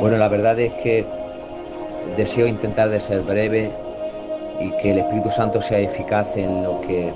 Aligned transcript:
Bueno, 0.00 0.16
la 0.16 0.28
verdad 0.28 0.58
es 0.60 0.72
que 0.74 1.04
deseo 2.16 2.46
intentar 2.46 2.88
de 2.88 3.00
ser 3.00 3.22
breve 3.22 3.68
y 4.60 4.70
que 4.80 4.92
el 4.92 4.98
Espíritu 4.98 5.30
Santo 5.32 5.60
sea 5.60 5.80
eficaz 5.80 6.36
en 6.36 6.62
lo 6.62 6.80
que 6.82 7.12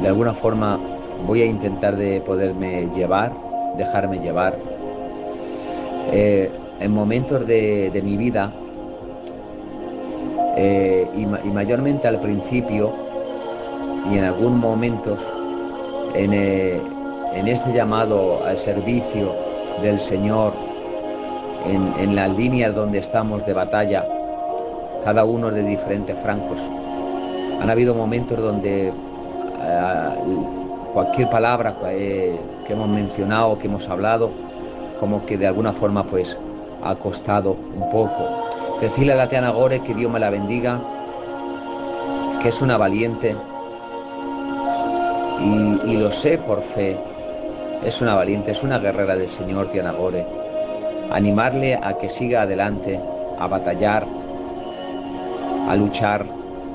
de 0.00 0.08
alguna 0.08 0.32
forma 0.32 0.78
voy 1.26 1.42
a 1.42 1.46
intentar 1.46 1.96
de 1.96 2.20
poderme 2.20 2.88
llevar, 2.94 3.32
dejarme 3.76 4.20
llevar. 4.20 4.56
Eh, 6.12 6.52
en 6.78 6.92
momentos 6.92 7.44
de, 7.48 8.00
mi 8.04 8.16
vida 8.16 8.52
eh, 10.56 11.08
y, 11.16 11.48
mayormente 11.48 12.06
al 12.06 12.20
principio 12.20 12.92
y 14.12 14.18
en 14.18 14.24
algunos 14.24 14.60
momentos 14.60 15.18
en, 16.14 16.32
eh, 16.32 16.80
en 17.34 17.48
este 17.48 17.72
llamado 17.72 18.44
al 18.44 18.56
servicio 18.56 19.32
del 19.82 19.98
Señor 19.98 20.52
en, 21.66 22.14
las 22.14 22.36
líneas 22.36 22.74
donde 22.74 22.98
estamos 22.98 23.44
de 23.46 23.52
batalla, 23.52 24.06
cada 25.04 25.24
uno 25.24 25.50
de 25.50 25.62
diferentes 25.62 26.16
francos. 26.18 26.58
Han 27.60 27.70
habido 27.70 27.94
momentos 27.94 28.38
donde 28.38 28.88
eh, 28.88 28.92
cualquier 30.92 31.28
palabra 31.30 31.76
eh, 31.88 32.38
que 32.66 32.72
hemos 32.72 32.88
mencionado, 32.88 33.58
que 33.58 33.66
hemos 33.66 33.88
hablado, 33.88 34.30
como 35.00 35.26
que 35.26 35.38
de 35.38 35.46
alguna 35.46 35.72
forma 35.72 36.04
pues 36.04 36.38
ha 36.82 36.94
costado 36.96 37.52
un 37.52 37.90
poco. 37.90 38.48
Decirle 38.80 39.12
a 39.12 39.16
la 39.16 39.28
Teana 39.28 39.50
Gore 39.50 39.80
que 39.80 39.94
Dios 39.94 40.10
me 40.10 40.20
la 40.20 40.30
bendiga, 40.30 40.80
que 42.42 42.48
es 42.50 42.60
una 42.60 42.76
valiente 42.76 43.34
y, 45.40 45.90
y 45.90 45.96
lo 45.96 46.12
sé 46.12 46.38
por 46.38 46.62
fe, 46.62 46.96
es 47.84 48.00
una 48.00 48.14
valiente, 48.14 48.50
es 48.50 48.62
una 48.62 48.78
guerrera 48.78 49.16
del 49.16 49.28
Señor 49.28 49.68
Tiana 49.68 49.92
Gore 49.92 50.45
animarle 51.10 51.78
a 51.82 51.98
que 51.98 52.08
siga 52.08 52.42
adelante, 52.42 53.00
a 53.38 53.46
batallar, 53.46 54.06
a 55.68 55.76
luchar. 55.76 56.26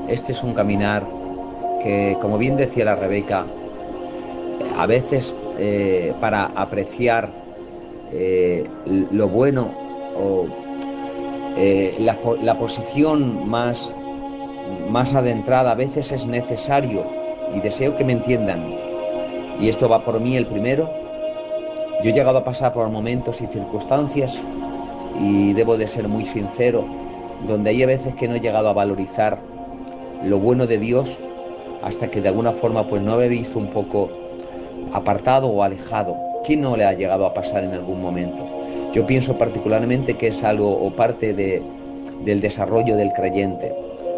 Este 0.07 0.31
es 0.33 0.43
un 0.43 0.53
caminar 0.53 1.03
que, 1.83 2.17
como 2.21 2.37
bien 2.37 2.57
decía 2.57 2.85
la 2.85 2.95
Rebeca, 2.95 3.45
a 4.77 4.85
veces 4.85 5.35
eh, 5.59 6.13
para 6.19 6.45
apreciar 6.45 7.29
eh, 8.11 8.63
lo 8.85 9.27
bueno 9.27 9.69
o 10.17 10.47
eh, 11.57 11.95
la, 11.99 12.57
posición 12.57 13.49
más, 13.49 13.91
más 14.89 15.13
adentrada, 15.13 15.71
a 15.71 15.75
veces 15.75 16.11
es 16.11 16.25
necesario, 16.25 17.05
y 17.53 17.59
deseo 17.59 17.95
que 17.95 18.03
me 18.03 18.13
entiendan, 18.13 18.63
y 19.59 19.69
esto 19.69 19.89
va 19.89 20.03
por 20.03 20.19
mí 20.19 20.35
el 20.35 20.47
primero, 20.47 20.89
yo 22.03 22.09
he 22.09 22.13
llegado 22.13 22.39
a 22.39 22.43
pasar 22.43 22.73
por 22.73 22.89
momentos 22.89 23.41
y 23.41 23.47
circunstancias 23.47 24.33
y 25.19 25.53
debo 25.53 25.77
de 25.77 25.87
ser 25.87 26.07
muy 26.07 26.25
sincero, 26.25 26.85
donde 27.47 27.69
hay 27.69 27.85
veces 27.85 28.15
que 28.15 28.27
no 28.27 28.35
he 28.35 28.39
llegado 28.39 28.69
a 28.69 28.73
valorizar 28.73 29.39
lo 30.23 30.39
bueno 30.39 30.67
de 30.67 30.79
Dios 30.79 31.17
hasta 31.83 32.09
que 32.09 32.21
de 32.21 32.29
alguna 32.29 32.53
forma 32.53 32.87
pues 32.87 33.01
no 33.01 33.21
he 33.21 33.27
visto 33.27 33.59
un 33.59 33.67
poco 33.67 34.09
apartado 34.93 35.47
o 35.47 35.63
alejado. 35.63 36.15
¿Quién 36.43 36.61
no 36.61 36.75
le 36.75 36.85
ha 36.85 36.93
llegado 36.93 37.25
a 37.25 37.33
pasar 37.33 37.63
en 37.63 37.73
algún 37.73 38.01
momento? 38.01 38.43
Yo 38.93 39.05
pienso 39.05 39.37
particularmente 39.37 40.17
que 40.17 40.27
es 40.27 40.43
algo 40.43 40.71
o 40.71 40.91
parte 40.91 41.33
de, 41.33 41.61
del 42.25 42.41
desarrollo 42.41 42.97
del 42.97 43.13
creyente. 43.13 43.73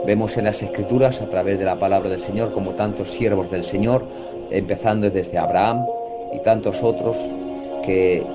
Vemos 0.06 0.38
en 0.38 0.46
las 0.46 0.62
escrituras 0.62 1.22
a 1.22 1.30
través 1.30 1.60
de 1.60 1.66
la 1.66 1.80
palabra 1.80 2.10
del 2.10 2.20
Señor 2.20 2.54
como 2.54 2.72
tantos 2.72 3.12
siervos 3.12 3.52
del 3.52 3.64
Señor, 3.64 4.06
empezando 4.52 5.10
desde 5.10 5.38
Abraham 5.38 5.86
y 6.34 6.40
tantos 6.40 6.82
otros, 6.82 7.18
que 7.84 8.26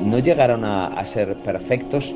no 0.00 0.18
llegaron 0.18 0.64
a, 0.64 1.04
ser 1.04 1.36
perfectos 1.38 2.14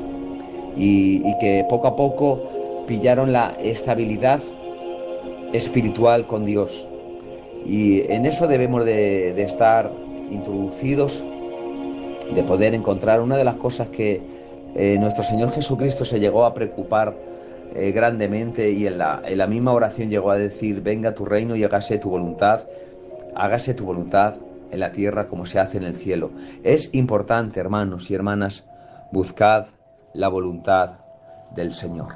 y, 0.75 1.21
que 1.39 1.65
poco 1.69 1.87
a 1.87 1.95
poco 1.95 2.85
pillaron 2.87 3.33
la 3.33 3.55
estabilidad 3.59 4.41
espiritual 5.53 6.25
con 6.27 6.45
Dios. 6.45 6.87
Y 7.65 8.09
en 8.11 8.25
eso 8.25 8.47
debemos 8.47 8.85
de, 8.85 9.41
estar 9.41 9.91
introducidos, 10.31 11.25
de 12.33 12.43
poder 12.43 12.73
encontrar 12.73 13.21
una 13.21 13.37
de 13.37 13.43
las 13.43 13.55
cosas 13.55 13.87
que 13.89 14.21
eh, 14.75 14.97
nuestro 14.99 15.23
Señor 15.23 15.51
Jesucristo 15.51 16.05
se 16.05 16.19
llegó 16.19 16.45
a 16.45 16.53
preocupar 16.53 17.15
eh, 17.75 17.91
grandemente 17.91 18.71
y 18.71 18.87
en 18.87 18.97
la, 18.97 19.21
en 19.25 19.37
la 19.37 19.47
misma 19.47 19.73
oración 19.73 20.09
llegó 20.09 20.31
a 20.31 20.37
decir, 20.37 20.81
venga 20.81 21.13
tu 21.13 21.25
reino 21.25 21.55
y 21.55 21.63
hágase 21.63 21.97
tu 21.97 22.09
voluntad, 22.09 22.67
hágase 23.35 23.73
tu 23.73 23.85
voluntad 23.85 24.35
en 24.71 24.79
la 24.79 24.91
tierra 24.91 25.27
como 25.27 25.45
se 25.45 25.59
hace 25.59 25.77
en 25.77 25.83
el 25.83 25.95
cielo. 25.95 26.31
Es 26.63 26.93
importante, 26.93 27.59
hermanos 27.59 28.09
y 28.11 28.15
hermanas, 28.15 28.63
buscad 29.11 29.67
la 30.13 30.27
voluntad 30.27 30.95
del 31.55 31.73
Señor. 31.73 32.13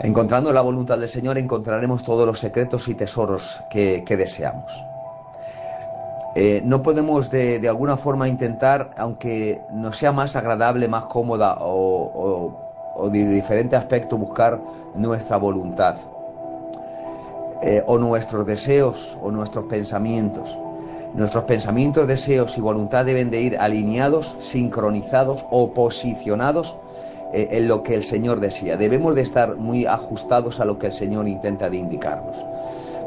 Encontrando 0.00 0.52
la 0.52 0.60
voluntad 0.62 0.98
del 0.98 1.08
Señor 1.08 1.38
encontraremos 1.38 2.02
todos 2.02 2.26
los 2.26 2.38
secretos 2.38 2.88
y 2.88 2.94
tesoros 2.94 3.60
que, 3.70 4.04
deseamos. 4.08 4.72
Eh, 6.34 6.62
no 6.64 6.82
podemos 6.82 7.30
de, 7.30 7.66
alguna 7.68 7.96
forma 7.96 8.26
intentar, 8.26 8.90
aunque 8.96 9.60
nos 9.72 9.98
sea 9.98 10.12
más 10.12 10.34
agradable, 10.34 10.88
más 10.88 11.04
cómoda 11.04 11.58
o, 11.60 12.58
o 12.94 13.10
de 13.10 13.26
diferente 13.26 13.76
aspecto, 13.76 14.16
buscar 14.16 14.60
nuestra 14.94 15.36
voluntad. 15.36 15.96
Eh, 17.64 17.80
o 17.86 17.96
nuestros 17.96 18.44
deseos 18.44 19.16
o 19.22 19.30
nuestros 19.30 19.66
pensamientos. 19.66 20.58
Nuestros 21.14 21.44
pensamientos, 21.44 22.08
deseos 22.08 22.58
y 22.58 22.60
voluntad 22.60 23.04
deben 23.04 23.30
de 23.30 23.40
ir 23.40 23.56
alineados, 23.56 24.34
sincronizados 24.40 25.44
o 25.48 25.72
posicionados 25.72 26.74
eh, 27.32 27.48
en 27.52 27.68
lo 27.68 27.84
que 27.84 27.94
el 27.94 28.02
Señor 28.02 28.40
desea. 28.40 28.76
Debemos 28.76 29.14
de 29.14 29.22
estar 29.22 29.56
muy 29.58 29.86
ajustados 29.86 30.58
a 30.58 30.64
lo 30.64 30.76
que 30.78 30.86
el 30.86 30.92
Señor 30.92 31.28
intenta 31.28 31.70
de 31.70 31.76
indicarnos. 31.76 32.36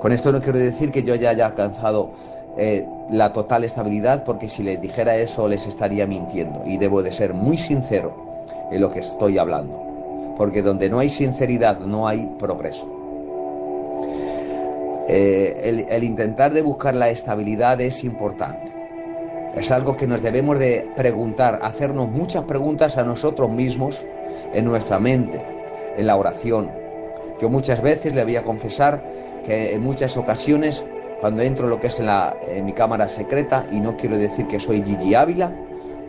Con 0.01 0.13
esto 0.13 0.31
no 0.31 0.39
quiero 0.39 0.59
decir 0.59 0.89
que 0.91 1.03
yo 1.03 1.15
ya 1.15 1.31
haya 1.31 1.47
alcanzado 1.47 2.11
eh, 2.57 2.87
la 3.09 3.33
total 3.33 3.65
estabilidad, 3.65 4.23
porque 4.23 4.47
si 4.47 4.63
les 4.63 4.79
dijera 4.79 5.17
eso 5.17 5.49
les 5.49 5.67
estaría 5.67 6.07
mintiendo. 6.07 6.61
Y 6.65 6.77
debo 6.77 7.03
de 7.03 7.11
ser 7.11 7.33
muy 7.33 7.57
sincero 7.57 8.15
en 8.71 8.79
lo 8.79 8.89
que 8.89 8.99
estoy 8.99 9.37
hablando. 9.37 9.81
Porque 10.37 10.61
donde 10.61 10.89
no 10.89 10.99
hay 10.99 11.09
sinceridad 11.09 11.79
no 11.79 12.07
hay 12.07 12.25
progreso. 12.39 12.94
Eh, 15.07 15.85
el, 15.89 16.03
intentar 16.03 16.51
de 16.51 16.61
buscar 16.61 16.95
la 16.95 17.09
estabilidad 17.09 17.79
es 17.81 18.03
importante. 18.03 18.73
Es 19.55 19.71
algo 19.71 19.95
que 19.95 20.07
nos 20.07 20.21
debemos 20.21 20.57
de 20.59 20.89
preguntar, 20.95 21.59
hacernos 21.61 22.09
muchas 22.09 22.43
preguntas 22.45 22.97
a 22.97 23.03
nosotros 23.03 23.49
mismos 23.51 24.03
en 24.53 24.65
nuestra 24.65 24.99
mente, 24.99 25.41
en 25.95 26.07
la 26.07 26.17
oración. 26.17 26.71
Yo 27.39 27.49
muchas 27.49 27.81
veces 27.81 28.15
le 28.15 28.23
voy 28.23 28.35
a 28.35 28.43
confesar 28.43 29.03
que 29.45 29.73
en 29.73 29.81
muchas 29.81 30.17
ocasiones, 30.17 30.83
cuando 31.21 31.43
entro 31.43 31.65
en 31.65 31.69
lo 31.69 31.79
que 31.79 31.87
es 31.87 31.99
la, 31.99 32.35
en 32.47 32.65
mi 32.65 32.73
cámara 32.73 33.07
secreta, 33.07 33.65
y 33.71 33.79
no 33.79 33.95
quiero 33.95 34.17
decir 34.17 34.47
que 34.47 34.59
soy 34.59 34.83
Gigi 34.83 35.13
Ávila, 35.13 35.51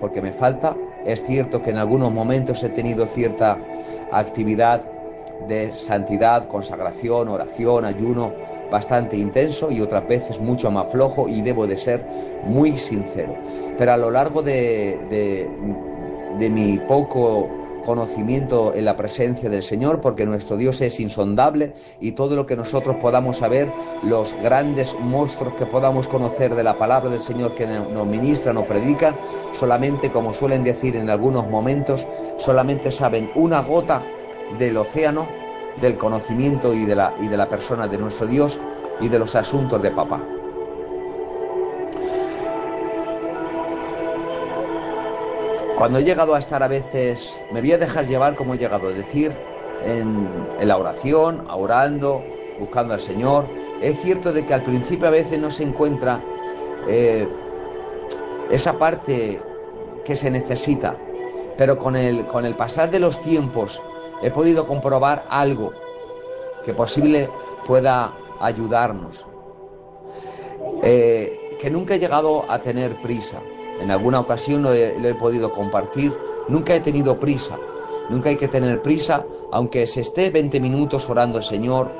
porque 0.00 0.22
me 0.22 0.32
falta, 0.32 0.74
es 1.04 1.22
cierto 1.22 1.62
que 1.62 1.70
en 1.70 1.78
algunos 1.78 2.12
momentos 2.12 2.62
he 2.64 2.70
tenido 2.70 3.06
cierta 3.06 3.58
actividad 4.10 4.82
de 5.48 5.72
santidad, 5.72 6.48
consagración, 6.48 7.28
oración, 7.28 7.84
ayuno, 7.84 8.32
bastante 8.70 9.16
intenso 9.16 9.70
y 9.70 9.80
otras 9.80 10.06
veces 10.08 10.40
mucho 10.40 10.70
más 10.70 10.90
flojo 10.90 11.28
y 11.28 11.42
debo 11.42 11.66
de 11.66 11.76
ser 11.76 12.04
muy 12.44 12.76
sincero. 12.76 13.34
Pero 13.78 13.92
a 13.92 13.96
lo 13.96 14.10
largo 14.10 14.42
de, 14.42 14.98
de, 16.38 16.50
mi 16.50 16.78
poco 16.78 17.48
conocimiento 17.84 18.74
en 18.74 18.84
la 18.84 18.96
presencia 18.96 19.48
del 19.48 19.62
Señor, 19.62 20.00
porque 20.00 20.26
nuestro 20.26 20.56
Dios 20.56 20.80
es 20.80 20.98
insondable 20.98 21.72
y 22.00 22.12
todo 22.12 22.34
lo 22.34 22.44
que 22.44 22.56
nosotros 22.56 22.96
podamos 22.96 23.38
saber, 23.38 23.68
los 24.02 24.34
grandes 24.42 24.96
monstruos 25.00 25.54
que 25.54 25.66
podamos 25.66 26.08
conocer 26.08 26.54
de 26.54 26.64
la 26.64 26.76
palabra 26.76 27.10
del 27.10 27.20
Señor 27.20 27.54
que 27.54 27.66
nos 27.66 28.06
ministran 28.06 28.56
o 28.56 28.64
predican, 28.64 29.14
solamente, 29.52 30.10
como 30.10 30.34
suelen 30.34 30.64
decir 30.64 30.96
en 30.96 31.10
algunos 31.10 31.48
momentos, 31.48 32.06
solamente 32.38 32.90
saben 32.90 33.30
una 33.36 33.62
gota 33.62 34.02
del 34.58 34.76
océano 34.76 35.45
del 35.80 35.96
conocimiento 35.96 36.72
y 36.74 36.84
de, 36.84 36.96
la, 36.96 37.14
y 37.20 37.28
de 37.28 37.36
la 37.36 37.48
persona 37.48 37.86
de 37.88 37.98
nuestro 37.98 38.26
Dios 38.26 38.58
y 39.00 39.08
de 39.08 39.18
los 39.18 39.34
asuntos 39.34 39.82
de 39.82 39.90
papá. 39.90 40.22
Cuando 45.76 45.98
he 45.98 46.04
llegado 46.04 46.34
a 46.34 46.38
estar 46.38 46.62
a 46.62 46.68
veces, 46.68 47.38
me 47.52 47.60
voy 47.60 47.72
a 47.72 47.78
dejar 47.78 48.06
llevar 48.06 48.34
como 48.34 48.54
he 48.54 48.58
llegado 48.58 48.88
a 48.88 48.92
decir, 48.92 49.36
en, 49.84 50.26
la 50.62 50.78
oración, 50.78 51.46
orando, 51.50 52.22
buscando 52.58 52.94
al 52.94 53.00
Señor. 53.00 53.44
Es 53.82 54.00
cierto 54.00 54.32
de 54.32 54.46
que 54.46 54.54
al 54.54 54.62
principio 54.62 55.06
a 55.08 55.10
veces 55.10 55.38
no 55.38 55.50
se 55.50 55.64
encuentra 55.64 56.22
eh, 56.88 57.28
esa 58.50 58.78
parte 58.78 59.38
que 60.04 60.16
se 60.16 60.30
necesita, 60.30 60.96
pero 61.58 61.76
con 61.78 61.94
el, 61.94 62.26
con 62.26 62.46
el 62.46 62.54
pasar 62.54 62.90
de 62.90 63.00
los 63.00 63.20
tiempos 63.20 63.82
he 64.22 64.30
podido 64.30 64.66
comprobar 64.66 65.24
algo 65.28 65.72
que 66.64 66.74
posible 66.74 67.28
pueda 67.66 68.12
ayudarnos. 68.40 69.26
Eh, 70.82 71.58
que 71.60 71.70
nunca 71.70 71.94
he 71.94 71.98
llegado 71.98 72.44
a 72.50 72.60
tener 72.60 73.00
prisa. 73.02 73.40
En 73.80 73.90
alguna 73.90 74.20
ocasión 74.20 74.62
lo 74.62 74.72
he, 74.72 75.14
podido 75.14 75.52
compartir 75.52 76.12
Nunca 76.48 76.76
he 76.76 76.80
tenido 76.80 77.18
prisa. 77.18 77.58
Nunca 78.08 78.28
hay 78.28 78.36
que 78.36 78.46
tener 78.46 78.80
prisa, 78.80 79.24
aunque 79.50 79.86
se 79.88 80.02
esté 80.02 80.30
20 80.30 80.60
minutos 80.60 81.08
orando 81.10 81.38
al 81.38 81.44
Señor, 81.44 81.90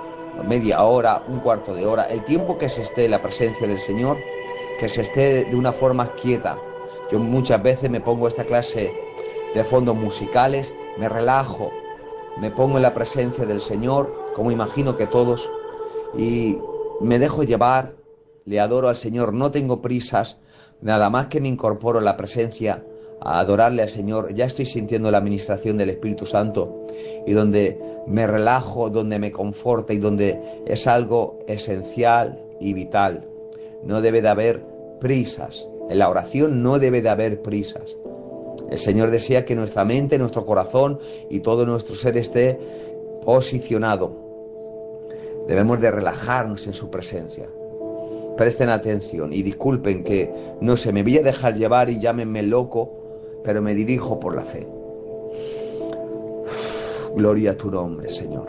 media 0.46 0.84
hora, 0.84 1.24
un 1.26 1.40
cuarto 1.40 1.74
de 1.74 1.84
hora, 1.84 2.04
el 2.04 2.24
tiempo 2.24 2.56
que 2.56 2.68
se 2.68 2.82
esté 2.82 3.06
en 3.06 3.10
la 3.10 3.22
presencia 3.22 3.66
del 3.66 3.80
Señor, 3.80 4.18
que 4.78 4.88
se 4.88 5.02
esté 5.02 5.44
de 5.44 5.56
una 5.56 5.72
forma 5.72 6.12
quieta. 6.12 6.56
Yo 7.10 7.18
muchas 7.18 7.60
veces 7.60 7.90
me 7.90 8.00
pongo 8.00 8.28
esta 8.28 8.44
clase 8.44 8.92
de 9.52 9.64
fondos 9.64 9.96
musicales, 9.96 10.72
me 10.96 11.08
relajo, 11.08 11.72
me 12.40 12.50
pongo 12.50 12.76
en 12.76 12.82
la 12.82 12.94
presencia 12.94 13.46
del 13.46 13.60
Señor, 13.60 14.32
como 14.34 14.50
imagino 14.50 14.96
que 14.96 15.06
todos, 15.06 15.50
y 16.16 16.58
me 17.00 17.18
dejo 17.18 17.42
llevar, 17.42 17.94
le 18.44 18.60
adoro 18.60 18.88
al 18.88 18.96
Señor, 18.96 19.32
no 19.32 19.50
tengo 19.50 19.82
prisas, 19.82 20.36
nada 20.80 21.10
más 21.10 21.26
que 21.26 21.40
me 21.40 21.48
incorporo 21.48 21.98
en 21.98 22.04
la 22.04 22.16
presencia 22.16 22.84
a 23.20 23.40
adorarle 23.40 23.82
al 23.82 23.90
Señor, 23.90 24.34
ya 24.34 24.44
estoy 24.44 24.66
sintiendo 24.66 25.10
la 25.10 25.18
administración 25.18 25.78
del 25.78 25.90
Espíritu 25.90 26.26
Santo 26.26 26.86
y 27.26 27.32
donde 27.32 27.80
me 28.06 28.26
relajo, 28.26 28.90
donde 28.90 29.18
me 29.18 29.32
conforta 29.32 29.92
y 29.92 29.98
donde 29.98 30.40
es 30.66 30.86
algo 30.86 31.40
esencial 31.48 32.38
y 32.60 32.72
vital. 32.72 33.26
No 33.82 34.00
debe 34.00 34.22
de 34.22 34.28
haber 34.28 34.64
prisas. 35.00 35.66
En 35.88 35.98
la 35.98 36.08
oración 36.08 36.62
no 36.62 36.78
debe 36.78 37.02
de 37.02 37.08
haber 37.08 37.42
prisas. 37.42 37.96
El 38.70 38.78
Señor 38.78 39.10
desea 39.10 39.44
que 39.44 39.54
nuestra 39.54 39.84
mente, 39.84 40.18
nuestro 40.18 40.44
corazón 40.44 40.98
y 41.30 41.40
todo 41.40 41.64
nuestro 41.66 41.94
ser 41.94 42.16
esté 42.16 42.58
posicionado. 43.24 44.12
Debemos 45.46 45.80
de 45.80 45.90
relajarnos 45.90 46.66
en 46.66 46.72
su 46.72 46.90
presencia. 46.90 47.48
Presten 48.36 48.68
atención 48.68 49.32
y 49.32 49.42
disculpen 49.42 50.04
que 50.04 50.30
no 50.60 50.76
se 50.76 50.92
me 50.92 51.02
voy 51.02 51.18
a 51.18 51.22
dejar 51.22 51.54
llevar 51.54 51.88
y 51.88 52.00
llámenme 52.00 52.42
loco, 52.42 53.40
pero 53.44 53.62
me 53.62 53.74
dirijo 53.74 54.18
por 54.20 54.34
la 54.34 54.42
fe. 54.42 54.66
Gloria 57.14 57.52
a 57.52 57.56
tu 57.56 57.70
nombre, 57.70 58.10
Señor. 58.10 58.46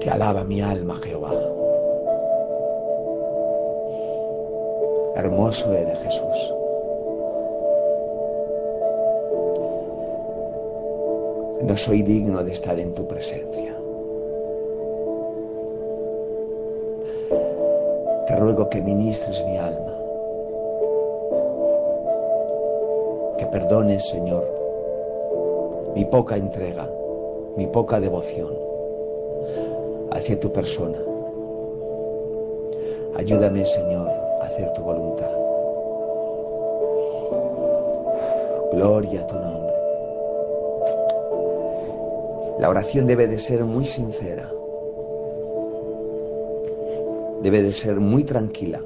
Te 0.00 0.10
alaba 0.10 0.42
mi 0.42 0.60
alma, 0.60 0.96
Jehová. 0.96 1.51
Hermoso 5.14 5.74
eres 5.74 5.98
Jesús. 5.98 6.54
No 11.62 11.76
soy 11.76 12.02
digno 12.02 12.42
de 12.42 12.52
estar 12.52 12.78
en 12.78 12.94
tu 12.94 13.06
presencia. 13.06 13.74
Te 18.26 18.36
ruego 18.36 18.68
que 18.70 18.80
ministres 18.80 19.44
mi 19.44 19.58
alma. 19.58 19.94
Que 23.38 23.46
perdones, 23.46 24.08
Señor, 24.08 24.48
mi 25.94 26.04
poca 26.06 26.36
entrega, 26.36 26.88
mi 27.56 27.66
poca 27.66 28.00
devoción 28.00 28.54
hacia 30.12 30.40
tu 30.40 30.50
persona. 30.52 30.98
Ayúdame, 33.14 33.64
Señor, 33.66 34.08
hacer 34.52 34.70
tu 34.72 34.82
voluntad. 34.82 35.30
Gloria 38.72 39.22
a 39.22 39.26
tu 39.26 39.34
nombre. 39.34 39.72
La 42.58 42.68
oración 42.68 43.06
debe 43.06 43.26
de 43.26 43.38
ser 43.38 43.64
muy 43.64 43.86
sincera. 43.86 44.50
Debe 47.42 47.62
de 47.62 47.72
ser 47.72 47.96
muy 47.96 48.24
tranquila. 48.24 48.80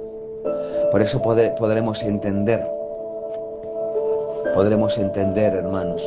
Por 0.93 1.03
eso 1.03 1.21
podremos 1.21 2.03
entender, 2.05 2.65
podremos 4.55 4.97
entender, 4.97 5.53
hermanos, 5.55 6.01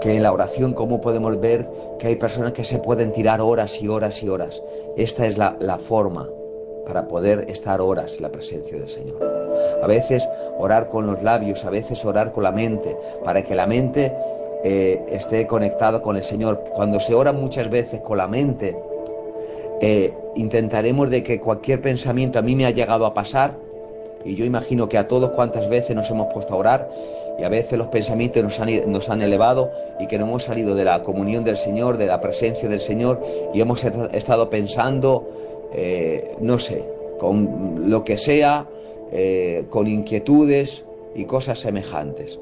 que 0.00 0.16
en 0.16 0.24
la 0.24 0.32
oración, 0.32 0.74
cómo 0.74 1.00
podemos 1.00 1.40
ver 1.40 1.66
que 1.98 2.08
hay 2.08 2.16
personas 2.16 2.52
que 2.52 2.64
se 2.64 2.78
pueden 2.78 3.12
tirar 3.12 3.40
horas 3.40 3.80
y 3.80 3.88
horas 3.88 4.20
y 4.22 4.28
horas. 4.28 4.60
Esta 4.96 5.26
es 5.26 5.38
la 5.38 5.78
forma 5.78 6.28
para 6.86 7.08
poder 7.08 7.46
estar 7.48 7.80
horas 7.80 8.16
en 8.16 8.22
la 8.22 8.30
presencia 8.30 8.78
del 8.78 8.88
Señor. 8.88 9.18
A 9.82 9.86
veces 9.86 10.28
orar 10.58 10.88
con 10.88 11.06
los 11.06 11.22
labios, 11.22 11.64
a 11.64 11.70
veces 11.70 12.04
orar 12.04 12.32
con 12.32 12.44
la 12.44 12.52
mente, 12.52 12.96
para 13.24 13.42
que 13.42 13.54
la 13.54 13.66
mente 13.66 14.12
eh, 14.64 15.02
esté 15.08 15.46
conectada 15.46 16.00
con 16.00 16.16
el 16.16 16.22
Señor. 16.22 16.62
Cuando 16.74 17.00
se 17.00 17.14
ora 17.14 17.32
muchas 17.32 17.68
veces 17.70 18.00
con 18.00 18.18
la 18.18 18.28
mente, 18.28 18.76
eh, 19.80 20.12
intentaremos 20.36 21.10
de 21.10 21.22
que 21.22 21.40
cualquier 21.40 21.80
pensamiento 21.80 22.38
a 22.38 22.42
mí 22.42 22.54
me 22.54 22.66
ha 22.66 22.70
llegado 22.70 23.06
a 23.06 23.14
pasar, 23.14 23.54
y 24.24 24.36
yo 24.36 24.44
imagino 24.44 24.88
que 24.88 24.98
a 24.98 25.08
todos 25.08 25.30
cuantas 25.30 25.68
veces 25.68 25.96
nos 25.96 26.08
hemos 26.10 26.32
puesto 26.32 26.54
a 26.54 26.56
orar, 26.56 26.88
y 27.38 27.44
a 27.44 27.48
veces 27.48 27.78
los 27.78 27.88
pensamientos 27.88 28.44
nos 28.86 29.08
han 29.08 29.22
elevado 29.22 29.70
y 29.98 30.06
que 30.06 30.18
no 30.18 30.26
hemos 30.26 30.44
salido 30.44 30.74
de 30.74 30.84
la 30.84 31.02
comunión 31.02 31.44
del 31.44 31.56
Señor, 31.56 31.96
de 31.96 32.06
la 32.06 32.20
presencia 32.20 32.68
del 32.68 32.80
Señor, 32.80 33.20
y 33.52 33.60
hemos 33.60 33.82
estado 33.84 34.50
pensando, 34.50 35.28
eh, 35.74 36.36
no 36.40 36.58
sé, 36.58 36.84
con 37.18 37.90
lo 37.90 38.04
que 38.04 38.16
sea, 38.16 38.68
con 39.68 39.86
inquietudes 39.88 40.84
y 41.14 41.24
cosas 41.26 41.58
semejantes. 41.58 42.38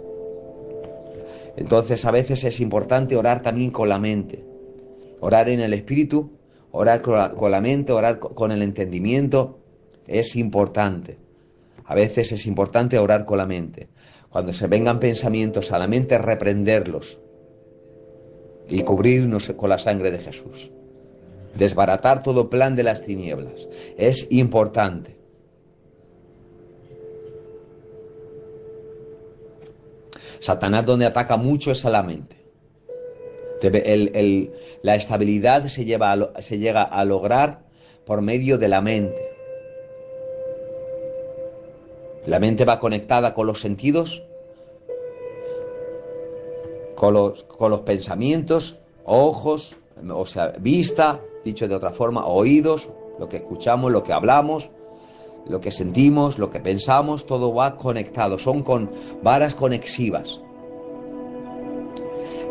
Entonces 1.57 2.05
a 2.05 2.11
veces 2.11 2.45
es 2.45 2.61
importante 2.61 3.17
orar 3.17 3.43
también 3.43 3.71
con 3.71 3.89
la 3.89 3.99
mente, 3.99 4.45
orar 5.21 5.49
en 5.49 5.61
el 5.61 5.75
espíritu, 5.75 6.31
orar 6.71 7.03
con 7.03 7.51
la, 7.51 7.61
mente, 7.61 7.93
orar 7.93 8.19
con 8.19 8.53
el 8.53 8.63
entendimiento, 8.63 9.59
es 10.07 10.37
importante. 10.37 11.19
A 11.85 11.95
veces 11.95 12.33
es 12.33 12.47
importante 12.47 12.99
orar 12.99 13.25
con 13.25 13.39
la 13.39 13.47
mente. 13.47 13.89
Cuando 14.31 14.53
se 14.53 14.69
vengan 14.69 15.01
pensamientos 15.01 15.73
a 15.73 15.79
la 15.79 15.89
mente, 15.89 16.17
reprenderlos 16.19 17.19
y 18.69 18.83
cubrirnos 18.83 19.51
con 19.57 19.71
la 19.71 19.79
sangre 19.79 20.13
de 20.13 20.19
Jesús. 20.19 20.71
Desbaratar 21.55 22.23
todo 22.23 22.49
plan 22.49 22.77
de 22.77 22.83
las 22.83 23.03
tinieblas. 23.03 23.69
Es 23.97 24.27
importante. 24.31 25.17
Satanás 30.41 30.87
donde 30.87 31.07
ataca 31.07 31.37
mucho 31.37 31.71
es 31.71 31.85
a 31.85 31.91
la 31.91 32.03
mente. 32.03 32.37
la 34.83 34.95
estabilidad 34.97 35.67
se, 35.67 35.85
lleva 35.85 36.33
se 36.41 36.59
llega 36.59 36.83
a 36.83 37.05
lograr 37.05 37.61
por 38.07 38.23
medio 38.23 38.57
de 38.57 38.69
la 38.69 38.81
mente. 38.81 39.31
La 42.27 42.39
mente 42.39 42.65
va 42.65 42.81
conectada 42.81 43.35
con 43.35 43.47
los 43.47 43.61
sentidos, 43.61 44.23
con 46.95 47.15
los, 47.15 47.45
con 47.45 47.71
los 47.71 47.81
pensamientos, 47.81 48.79
ojos, 49.05 49.77
o 50.09 50.27
sea, 50.27 50.55
vista, 50.59 51.21
dicho 51.45 51.69
de 51.69 51.75
otra 51.75 51.91
forma, 51.91 52.27
oídos, 52.27 52.89
lo 53.19 53.29
que 53.29 53.39
escuchamos, 53.39 53.93
lo 53.93 54.03
que 54.03 54.13
hablamos, 54.13 54.71
lo 55.47 55.61
que 55.61 55.71
sentimos, 55.71 56.39
lo 56.39 56.51
que 56.51 56.61
pensamos, 56.61 57.27
todo 57.27 57.55
va 57.55 57.77
conectado, 57.77 58.39
son 58.39 58.63
con 58.63 58.91
varas 59.23 59.55
conexivas. 59.55 60.41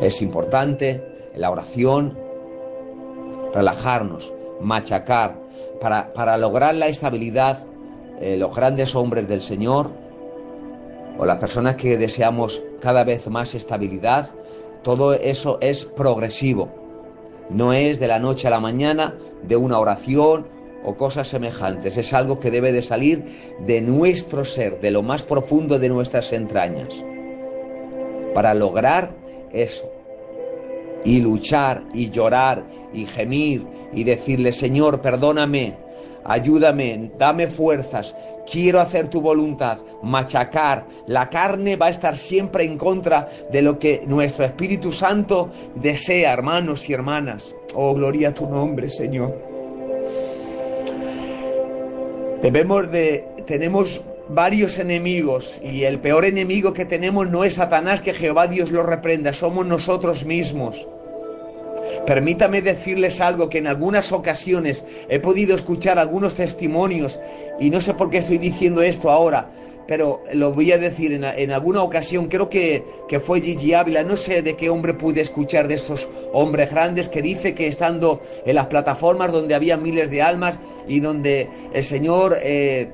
Es 0.02 0.22
importante 0.22 1.04
en 1.34 1.42
la 1.42 1.52
oración 1.52 2.18
relajarnos, 3.54 4.32
machacar, 4.62 5.40
para, 5.80 6.38
lograr 6.38 6.76
la 6.76 6.88
estabilidad, 6.88 7.66
eh, 8.20 8.38
los 8.38 8.54
grandes 8.54 8.96
hombres 8.96 9.28
del 9.28 9.42
Señor 9.42 9.92
o 11.18 11.26
las 11.26 11.38
personas 11.38 11.76
que 11.76 11.98
deseamos 11.98 12.62
cada 12.82 13.04
vez 13.04 13.28
más 13.30 13.56
estabilidad, 13.56 14.34
todo 14.84 15.14
eso 15.14 15.58
es 15.62 15.86
progresivo. 15.86 16.79
No 17.50 17.74
es 17.74 18.00
de 18.00 18.08
la 18.08 18.20
noche 18.20 18.48
a 18.48 18.52
la 18.52 18.60
mañana, 18.60 19.16
de 19.44 19.56
una 19.56 19.80
oración 19.80 20.48
o 20.84 20.96
cosas 20.96 21.28
semejantes. 21.28 21.98
Es 21.98 22.14
algo 22.14 22.40
que 22.40 22.52
debe 22.52 22.72
de 22.72 22.82
salir 22.82 23.26
de 23.66 23.82
nuestro 23.82 24.46
ser, 24.46 24.80
de 24.82 24.92
lo 24.92 25.02
más 25.02 25.24
profundo 25.24 25.80
de 25.80 25.90
nuestras 25.90 26.32
entrañas. 26.32 26.94
Para 28.34 28.54
lograr 28.54 29.12
eso. 29.52 29.92
Y 31.04 31.22
luchar 31.22 31.84
y 31.94 32.10
llorar 32.10 32.64
y 32.94 33.06
gemir 33.06 33.66
y 33.94 34.04
decirle, 34.04 34.52
Señor, 34.52 35.02
perdóname, 35.02 35.78
ayúdame, 36.24 37.12
dame 37.18 37.48
fuerzas, 37.48 38.16
quiero 38.50 38.80
hacer 38.80 39.08
tu 39.08 39.22
voluntad, 39.22 39.80
machacar. 40.04 40.86
La 41.08 41.30
carne 41.30 41.76
va 41.76 41.88
a 41.88 41.92
estar 41.92 42.18
siempre 42.18 42.64
en 42.64 42.78
contra 42.78 43.28
de 43.52 43.62
lo 43.62 43.80
que 43.80 44.04
nuestro 44.08 44.46
Espíritu 44.46 44.92
Santo 44.92 45.50
desea, 45.76 46.34
hermanos 46.34 46.90
y 46.90 46.94
hermanas. 46.94 47.56
Oh, 47.76 47.94
gloria 47.94 48.30
a 48.30 48.34
tu 48.34 48.48
nombre, 48.48 48.90
Señor. 48.90 49.38
Debemos 52.42 52.90
de, 52.92 53.28
tenemos 53.46 54.02
varios 54.30 54.80
enemigos 54.80 55.60
y 55.64 55.84
el 55.84 56.00
peor 56.00 56.24
enemigo 56.24 56.74
que 56.74 56.86
tenemos 56.86 57.30
no 57.30 57.44
es 57.44 57.56
Satanás, 57.56 58.02
que 58.02 58.14
Jehová 58.14 58.48
Dios 58.48 58.72
lo 58.72 58.84
reprenda, 58.84 59.34
somos 59.34 59.66
nosotros 59.66 60.26
mismos. 60.26 60.88
Permítame 62.06 62.62
decirles 62.62 63.22
algo 63.22 63.50
que 63.50 63.60
en 63.60 63.68
algunas 63.68 64.12
ocasiones 64.12 64.84
he 65.10 65.20
podido 65.20 65.56
escuchar 65.56 66.00
algunos 66.00 66.36
testimonios 66.36 67.20
y 67.60 67.70
no 67.70 67.82
sé 67.82 67.94
por 67.94 68.10
qué 68.10 68.18
estoy 68.18 68.38
diciendo 68.38 68.82
esto 68.82 69.10
ahora, 69.10 69.52
pero 69.90 70.22
lo 70.34 70.54
voy 70.54 70.72
a 70.72 70.78
decir 70.78 71.14
en, 71.14 71.52
alguna 71.52 71.82
ocasión, 71.82 72.28
creo 72.28 72.48
que, 72.48 72.84
que, 73.08 73.20
fue 73.20 73.42
Gigi 73.42 73.74
Ávila, 73.74 74.04
no 74.04 74.18
sé 74.18 74.44
de 74.44 74.56
qué 74.56 74.70
hombre 74.70 74.94
pude 74.94 75.22
escuchar 75.22 75.68
de 75.68 75.76
estos 75.76 76.08
hombres 76.32 76.70
grandes 76.70 77.10
que 77.10 77.24
dice 77.24 77.56
que 77.56 77.66
estando 77.66 78.22
en 78.46 78.54
las 78.54 78.68
plataformas 78.68 79.32
donde 79.32 79.56
había 79.56 79.78
miles 79.78 80.12
de 80.12 80.22
almas 80.22 80.60
y 80.88 81.00
donde 81.00 81.50
el 81.74 81.84
Señor 81.84 82.38
eh, 82.44 82.92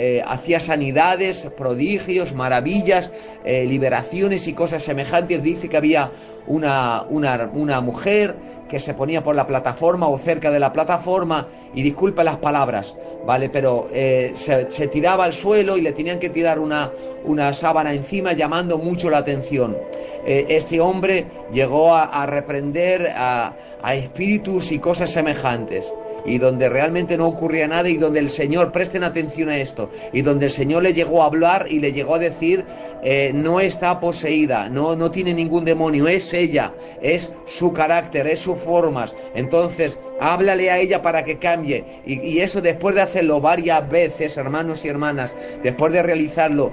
eh, 0.00 0.22
hacía 0.24 0.60
sanidades, 0.60 1.48
prodigios, 1.56 2.32
maravillas, 2.32 3.10
eh, 3.44 3.64
liberaciones 3.64 4.46
y 4.46 4.52
cosas 4.52 4.84
semejantes, 4.84 5.42
dice 5.42 5.68
que 5.68 5.76
había 5.76 6.12
una, 6.46 7.04
una, 7.10 7.50
una 7.52 7.80
mujer 7.80 8.36
que 8.68 8.78
se 8.78 8.94
ponía 8.94 9.24
por 9.24 9.34
la 9.34 9.48
plataforma 9.48 10.06
o 10.06 10.16
cerca 10.16 10.52
de 10.52 10.60
la 10.60 10.72
plataforma 10.72 11.48
y 11.74 11.82
disculpe 11.82 12.22
las 12.22 12.36
palabras, 12.36 12.94
¿vale? 13.26 13.48
Pero 13.48 13.88
eh, 13.92 14.34
se, 14.36 14.86
tiraba 14.86 15.24
al 15.24 15.32
suelo 15.32 15.76
y 15.76 15.80
le 15.80 15.90
tenían 15.90 16.20
que 16.20 16.30
tirar 16.30 16.60
una, 16.60 16.92
una 17.24 17.52
sábana 17.52 17.92
encima 17.92 18.34
llamando 18.34 18.78
mucho 18.78 19.10
la 19.10 19.18
atención. 19.18 19.76
Este 20.24 20.80
hombre 20.80 21.26
llegó 21.50 21.94
a, 21.94 22.26
reprender 22.26 23.10
a, 23.16 23.54
a 23.82 23.94
espíritus 23.94 24.70
y 24.70 24.78
cosas 24.78 25.10
semejantes 25.10 25.92
y 26.28 26.38
donde 26.38 26.68
realmente 26.68 27.16
no 27.16 27.26
ocurría 27.26 27.66
nada 27.66 27.88
y 27.88 27.96
donde 27.96 28.20
el 28.20 28.30
Señor, 28.30 28.72
presten 28.72 29.04
atención 29.04 29.48
a 29.48 29.58
esto, 29.58 29.90
y 30.12 30.22
donde 30.22 30.46
el 30.46 30.52
Señor 30.52 30.82
le 30.82 30.92
llegó 30.92 31.22
a 31.22 31.26
hablar 31.26 31.66
y 31.70 31.80
le 31.80 31.92
llegó 31.92 32.16
a 32.16 32.18
decir, 32.18 32.64
eh, 33.02 33.32
no 33.34 33.60
está 33.60 33.98
poseída, 34.00 34.68
no, 34.68 34.94
no 34.96 35.10
tiene 35.10 35.32
ningún 35.34 35.64
demonio, 35.64 36.06
es 36.08 36.32
ella, 36.34 36.74
es 37.00 37.32
su 37.46 37.72
carácter, 37.72 38.26
es 38.26 38.40
sus 38.40 38.58
formas. 38.58 39.14
Entonces, 39.34 39.98
háblale 40.20 40.70
a 40.70 40.78
ella 40.78 41.00
para 41.00 41.24
que 41.24 41.38
cambie. 41.38 41.84
Y, 42.04 42.20
y 42.20 42.40
eso 42.40 42.60
después 42.60 42.94
de 42.94 43.02
hacerlo 43.02 43.40
varias 43.40 43.88
veces, 43.88 44.36
hermanos 44.36 44.84
y 44.84 44.88
hermanas, 44.88 45.34
después 45.62 45.92
de 45.92 46.02
realizarlo 46.02 46.72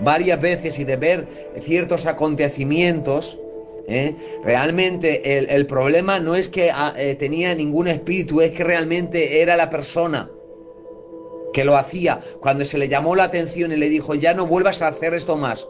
varias 0.00 0.40
veces 0.40 0.78
y 0.78 0.84
de 0.84 0.96
ver 0.96 1.26
ciertos 1.60 2.06
acontecimientos, 2.06 3.38
¿eh? 3.90 4.14
Realmente 4.44 5.38
el, 5.54 5.66
problema 5.66 6.20
no 6.20 6.34
es 6.34 6.48
que 6.48 6.70
ah, 6.70 6.94
eh, 6.96 7.14
tenía 7.14 7.54
ningún 7.54 7.88
espíritu, 7.88 8.40
es 8.40 8.52
que 8.52 8.64
realmente 8.64 9.42
era 9.42 9.56
la 9.56 9.68
persona 9.68 10.30
que 11.52 11.64
lo 11.64 11.76
hacía. 11.76 12.20
Cuando 12.40 12.64
se 12.64 12.78
le 12.78 12.88
llamó 12.88 13.16
la 13.16 13.24
atención 13.24 13.72
y 13.72 13.76
le 13.76 13.88
dijo, 13.88 14.14
ya 14.14 14.34
no 14.34 14.46
vuelvas 14.46 14.82
a 14.82 14.88
hacer 14.88 15.14
esto 15.14 15.36
más. 15.36 15.66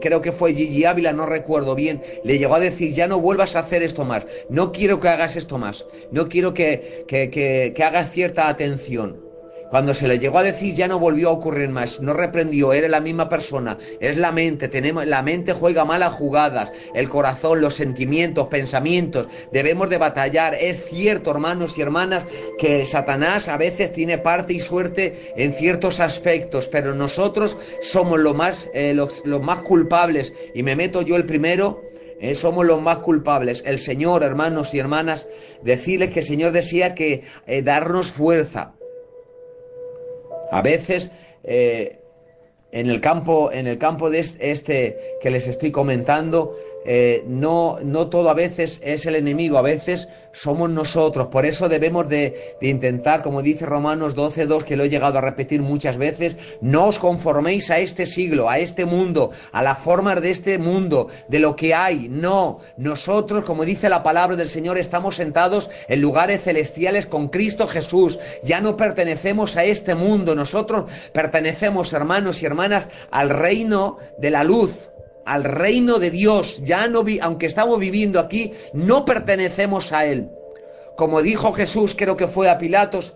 creo 0.00 0.20
que 0.20 0.32
fue 0.32 0.54
Gigi 0.54 0.84
Ávila, 0.84 1.12
no 1.12 1.26
recuerdo 1.26 1.74
bien, 1.74 2.02
le 2.22 2.38
llegó 2.38 2.54
a 2.54 2.60
decir, 2.60 2.92
ya 2.92 3.08
no 3.08 3.18
vuelvas 3.18 3.56
a 3.56 3.60
hacer 3.60 3.82
esto 3.82 4.04
más. 4.04 4.24
No 4.48 4.70
quiero 4.70 5.00
que 5.00 5.08
hagas 5.08 5.36
esto 5.36 5.58
más. 5.58 5.86
No 6.12 6.28
quiero 6.28 6.54
que, 6.54 7.04
que, 7.08 7.30
que, 7.30 7.72
que 7.74 7.82
hagas 7.82 8.12
cierta 8.12 8.48
atención. 8.48 9.31
Cuando 9.72 9.94
se 9.94 10.06
le 10.06 10.18
llegó 10.18 10.36
a 10.36 10.42
decir 10.42 10.74
ya 10.74 10.86
no 10.86 10.98
volvió 10.98 11.30
a 11.30 11.32
ocurrir 11.32 11.70
más, 11.70 11.98
no 12.02 12.12
reprendió, 12.12 12.74
era 12.74 12.88
la 12.88 13.00
misma 13.00 13.30
persona, 13.30 13.78
es 14.00 14.18
la 14.18 14.30
mente, 14.30 14.68
tenemos, 14.68 15.06
la 15.06 15.22
mente 15.22 15.54
juega 15.54 15.86
malas 15.86 16.12
jugadas, 16.12 16.70
el 16.94 17.08
corazón, 17.08 17.62
los 17.62 17.76
sentimientos, 17.76 18.48
pensamientos, 18.48 19.28
debemos 19.50 19.88
de 19.88 19.96
batallar. 19.96 20.54
Es 20.60 20.84
cierto, 20.84 21.30
hermanos 21.30 21.78
y 21.78 21.80
hermanas, 21.80 22.26
que 22.58 22.84
Satanás 22.84 23.48
a 23.48 23.56
veces 23.56 23.94
tiene 23.94 24.18
parte 24.18 24.52
y 24.52 24.60
suerte 24.60 25.32
en 25.38 25.54
ciertos 25.54 26.00
aspectos, 26.00 26.68
pero 26.68 26.94
nosotros 26.94 27.56
somos 27.80 28.20
más, 28.34 28.68
eh, 28.74 28.92
los, 28.92 29.24
más 29.24 29.62
culpables, 29.62 30.34
y 30.54 30.62
me 30.62 30.76
meto 30.76 31.00
yo 31.00 31.16
el 31.16 31.24
primero, 31.24 31.80
eh, 32.20 32.34
somos 32.34 32.66
los 32.66 32.82
más 32.82 32.98
culpables. 32.98 33.62
El 33.64 33.78
Señor, 33.78 34.22
hermanos 34.22 34.74
y 34.74 34.80
hermanas, 34.80 35.26
decirles 35.62 36.10
que 36.10 36.20
el 36.20 36.26
Señor 36.26 36.52
decía 36.52 36.94
que 36.94 37.22
eh, 37.46 37.62
darnos 37.62 38.12
fuerza, 38.12 38.74
a 40.52 40.60
veces 40.60 41.10
eh, 41.44 41.98
en 42.72 42.88
el 42.88 43.00
campo, 43.00 43.50
en 43.52 43.66
el 43.66 43.78
campo 43.78 44.10
de 44.10 44.20
este 44.20 44.98
que 45.20 45.30
les 45.30 45.48
estoy 45.48 45.72
comentando, 45.72 46.54
eh, 46.84 47.24
no, 47.26 47.78
no 47.82 48.08
todo 48.08 48.30
a 48.30 48.34
veces 48.34 48.80
es 48.82 49.06
el 49.06 49.14
enemigo, 49.14 49.58
a 49.58 49.62
veces 49.62 50.08
somos 50.32 50.70
nosotros. 50.70 51.28
Por 51.28 51.46
eso 51.46 51.68
debemos 51.68 52.08
de, 52.08 52.56
intentar, 52.60 53.22
como 53.22 53.42
dice 53.42 53.66
Romanos 53.66 54.14
12.2, 54.16 54.64
que 54.64 54.76
lo 54.76 54.84
he 54.84 54.88
llegado 54.88 55.18
a 55.18 55.22
repetir 55.22 55.62
muchas 55.62 55.96
veces, 55.96 56.36
no 56.60 56.86
os 56.86 56.98
conforméis 56.98 57.70
a 57.70 57.78
este 57.78 58.06
siglo, 58.06 58.48
a 58.48 58.58
este 58.58 58.84
mundo, 58.84 59.30
a 59.52 59.62
las 59.62 59.78
formas 59.78 60.20
de 60.20 60.30
este 60.30 60.58
mundo, 60.58 61.08
de 61.28 61.38
lo 61.38 61.54
que 61.56 61.74
hay. 61.74 62.08
No, 62.08 62.60
nosotros, 62.76 63.44
como 63.44 63.64
dice 63.64 63.88
la 63.88 64.02
palabra 64.02 64.36
del 64.36 64.48
Señor, 64.48 64.78
estamos 64.78 65.16
sentados 65.16 65.70
en 65.88 66.00
lugares 66.00 66.42
celestiales 66.42 67.06
con 67.06 67.28
Cristo 67.28 67.66
Jesús. 67.66 68.18
Ya 68.42 68.60
no 68.60 68.76
pertenecemos 68.76 69.56
a 69.56 69.64
este 69.64 69.94
mundo, 69.94 70.34
nosotros 70.34 70.90
pertenecemos, 71.12 71.92
hermanos 71.92 72.42
y 72.42 72.46
hermanas, 72.46 72.88
al 73.10 73.30
reino 73.30 73.98
de 74.18 74.30
la 74.30 74.44
luz 74.44 74.91
al 75.24 75.44
reino 75.44 75.98
de 75.98 76.10
Dios, 76.10 76.60
ya 76.64 76.88
no 76.88 77.04
vi, 77.04 77.18
aunque 77.20 77.46
estamos 77.46 77.78
viviendo 77.78 78.20
aquí, 78.20 78.52
no 78.72 79.04
pertenecemos 79.04 79.92
a 79.92 80.06
él. 80.06 80.30
Como 80.96 81.22
dijo 81.22 81.52
Jesús, 81.52 81.94
creo 81.96 82.16
que 82.16 82.28
fue 82.28 82.50
a 82.50 82.58
Pilatos, 82.58 83.14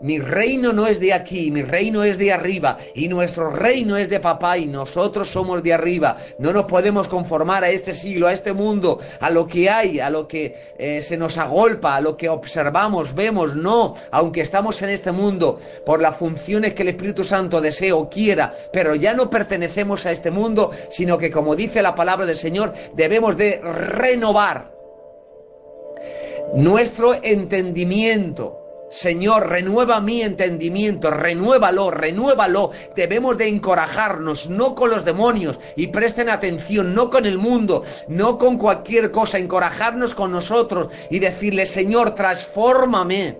mi 0.00 0.18
reino 0.18 0.72
no 0.72 0.86
es 0.86 1.00
de 1.00 1.12
aquí, 1.12 1.50
mi 1.50 1.62
reino 1.62 2.04
es 2.04 2.18
de 2.18 2.32
arriba 2.32 2.78
y 2.94 3.08
nuestro 3.08 3.50
reino 3.50 3.96
es 3.96 4.08
de 4.08 4.20
papá 4.20 4.58
y 4.58 4.66
nosotros 4.66 5.28
somos 5.28 5.62
de 5.62 5.72
arriba. 5.72 6.16
No 6.38 6.52
nos 6.52 6.66
podemos 6.66 7.08
conformar 7.08 7.64
a 7.64 7.70
este 7.70 7.94
siglo, 7.94 8.26
a 8.26 8.32
este 8.32 8.52
mundo, 8.52 9.00
a 9.20 9.30
lo 9.30 9.46
que 9.46 9.68
hay, 9.68 10.00
a 10.00 10.10
lo 10.10 10.28
que 10.28 10.56
eh, 10.78 11.02
se 11.02 11.16
nos 11.16 11.38
agolpa, 11.38 11.96
a 11.96 12.00
lo 12.00 12.16
que 12.16 12.28
observamos, 12.28 13.14
vemos. 13.14 13.56
No, 13.56 13.94
aunque 14.10 14.40
estamos 14.40 14.80
en 14.82 14.90
este 14.90 15.12
mundo 15.12 15.58
por 15.84 16.00
las 16.00 16.16
funciones 16.16 16.74
que 16.74 16.82
el 16.82 16.88
Espíritu 16.88 17.24
Santo 17.24 17.60
desea 17.60 17.96
o 17.96 18.08
quiera, 18.08 18.54
pero 18.72 18.94
ya 18.94 19.14
no 19.14 19.30
pertenecemos 19.30 20.06
a 20.06 20.12
este 20.12 20.30
mundo, 20.30 20.70
sino 20.90 21.18
que 21.18 21.30
como 21.30 21.56
dice 21.56 21.82
la 21.82 21.94
palabra 21.94 22.26
del 22.26 22.36
Señor, 22.36 22.72
debemos 22.94 23.36
de 23.36 23.60
renovar 23.60 24.72
nuestro 26.54 27.14
entendimiento 27.22 28.67
Señor, 28.90 29.48
renueva 29.48 30.00
mi 30.00 30.22
entendimiento, 30.22 31.10
renuévalo, 31.10 31.90
renuévalo. 31.90 32.70
Debemos 32.96 33.36
de 33.36 33.48
encorajarnos, 33.48 34.48
no 34.48 34.74
con 34.74 34.90
los 34.90 35.04
demonios, 35.04 35.60
y 35.76 35.88
presten 35.88 36.30
atención, 36.30 36.94
no 36.94 37.10
con 37.10 37.26
el 37.26 37.36
mundo, 37.36 37.84
no 38.08 38.38
con 38.38 38.56
cualquier 38.56 39.10
cosa, 39.10 39.38
encorajarnos 39.38 40.14
con 40.14 40.32
nosotros 40.32 40.88
y 41.10 41.18
decirle, 41.18 41.66
Señor, 41.66 42.14
transfórmame. 42.14 43.38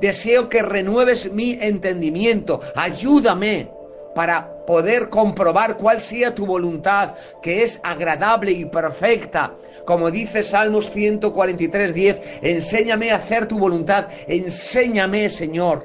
Deseo 0.00 0.48
que 0.48 0.62
renueves 0.62 1.30
mi 1.32 1.58
entendimiento, 1.60 2.60
ayúdame 2.74 3.70
para 4.14 4.64
poder 4.66 5.08
comprobar 5.08 5.76
cuál 5.76 6.00
sea 6.00 6.34
tu 6.34 6.46
voluntad, 6.46 7.14
que 7.42 7.62
es 7.62 7.80
agradable 7.82 8.52
y 8.52 8.64
perfecta. 8.66 9.54
Como 9.90 10.12
dice 10.12 10.44
Salmos 10.44 10.88
143, 10.92 11.92
10, 11.92 12.22
enséñame 12.42 13.10
a 13.10 13.16
hacer 13.16 13.48
tu 13.48 13.58
voluntad, 13.58 14.06
enséñame, 14.28 15.28
Señor. 15.28 15.84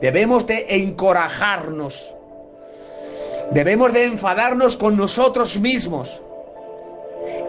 Debemos 0.00 0.46
de 0.46 0.64
encorajarnos. 0.70 1.94
Debemos 3.50 3.92
de 3.92 4.04
enfadarnos 4.04 4.78
con 4.78 4.96
nosotros 4.96 5.60
mismos. 5.60 6.22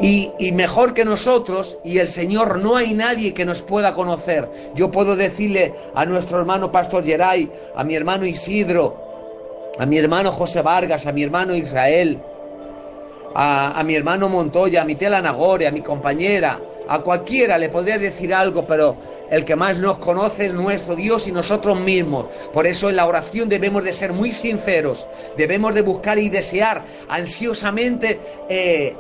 Y, 0.01 0.33
mejor 0.51 0.93
que 0.93 1.05
nosotros 1.05 1.79
y 1.85 1.99
el 1.99 2.09
Señor 2.09 2.59
no 2.59 2.75
hay 2.75 2.93
nadie 2.93 3.33
que 3.33 3.45
nos 3.45 3.61
pueda 3.61 3.93
conocer. 3.93 4.49
Yo 4.75 4.91
puedo 4.91 5.15
decirle 5.15 5.73
a 5.95 6.05
nuestro 6.05 6.39
hermano 6.39 6.73
Pastor 6.73 7.05
Geray, 7.05 7.49
a 7.73 7.85
mi 7.85 7.95
hermano 7.95 8.25
Isidro, 8.25 9.71
a 9.79 9.85
mi 9.85 9.97
hermano 9.97 10.33
José 10.33 10.61
Vargas, 10.61 11.07
a 11.07 11.13
mi 11.13 11.23
hermano 11.23 11.55
Israel, 11.55 12.19
a, 13.35 13.81
mi 13.83 13.95
hermano 13.95 14.29
Montoya, 14.29 14.81
a 14.81 14.85
mi 14.85 14.95
tela 14.95 15.21
Nagore, 15.21 15.67
a 15.67 15.71
mi 15.71 15.81
compañera, 15.81 16.59
a 16.87 16.99
cualquiera 16.99 17.57
le 17.57 17.69
podría 17.69 17.97
decir 17.97 18.33
algo, 18.33 18.65
pero 18.65 18.95
el 19.29 19.45
que 19.45 19.55
más 19.55 19.79
nos 19.79 19.97
conoce 19.97 20.47
es 20.47 20.53
nuestro 20.53 20.95
Dios 20.95 21.27
y 21.27 21.31
nosotros 21.31 21.79
mismos. 21.79 22.27
Por 22.53 22.67
eso 22.67 22.89
en 22.89 22.97
la 22.97 23.05
oración 23.05 23.49
debemos 23.49 23.83
de 23.83 23.93
ser 23.93 24.13
muy 24.13 24.31
sinceros, 24.31 25.05
debemos 25.37 25.73
de 25.73 25.81
buscar 25.81 26.19
y 26.19 26.29
desear 26.29 26.83
ansiosamente 27.09 28.19
eh, 28.49 28.95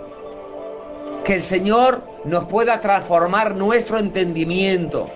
que 1.23 1.35
el 1.35 1.43
Señor 1.43 2.03
nos 2.25 2.45
pueda 2.45 2.81
transformar 2.81 3.55
nuestro 3.55 3.97
entendimiento 3.97 5.09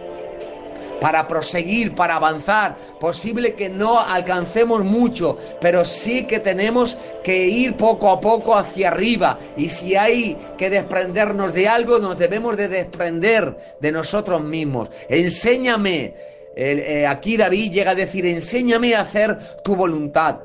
para 0.99 1.27
proseguir, 1.27 1.95
para 1.95 2.15
avanzar. 2.15 2.77
Posible 2.99 3.53
que 3.53 3.69
no 3.69 3.99
alcancemos 3.99 4.83
mucho, 4.83 5.37
pero 5.61 5.85
sí 5.85 6.25
que 6.25 6.39
tenemos 6.39 6.97
que 7.23 7.47
ir 7.47 7.75
poco 7.75 8.09
a 8.09 8.19
poco 8.19 8.55
hacia 8.55 8.89
arriba. 8.89 9.39
Y 9.55 9.69
si 9.69 9.95
hay 9.95 10.37
que 10.57 10.69
desprendernos 10.69 11.53
de 11.53 11.67
algo, 11.67 11.99
nos 11.99 12.17
debemos 12.17 12.57
de 12.57 12.67
desprender 12.67 13.77
de 13.79 13.91
nosotros 13.91 14.43
mismos. 14.43 14.89
Enséñame. 15.09 16.13
Eh, 16.59 17.05
aquí 17.07 17.37
David 17.37 17.71
llega 17.71 17.91
a 17.91 17.95
decir, 17.95 18.25
enséñame 18.25 18.95
a 18.95 19.01
hacer 19.01 19.37
tu 19.63 19.75
voluntad. 19.75 20.39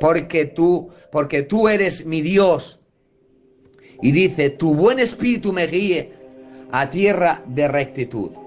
Porque 0.00 0.46
tú, 0.46 0.90
porque 1.12 1.42
tú 1.42 1.68
eres 1.68 2.04
mi 2.04 2.20
Dios. 2.20 2.80
Y 4.02 4.10
dice, 4.10 4.50
tu 4.50 4.74
buen 4.74 4.98
espíritu 4.98 5.52
me 5.52 5.68
guíe 5.68 6.12
a 6.72 6.90
tierra 6.90 7.42
de 7.46 7.68
rectitud. 7.68 8.41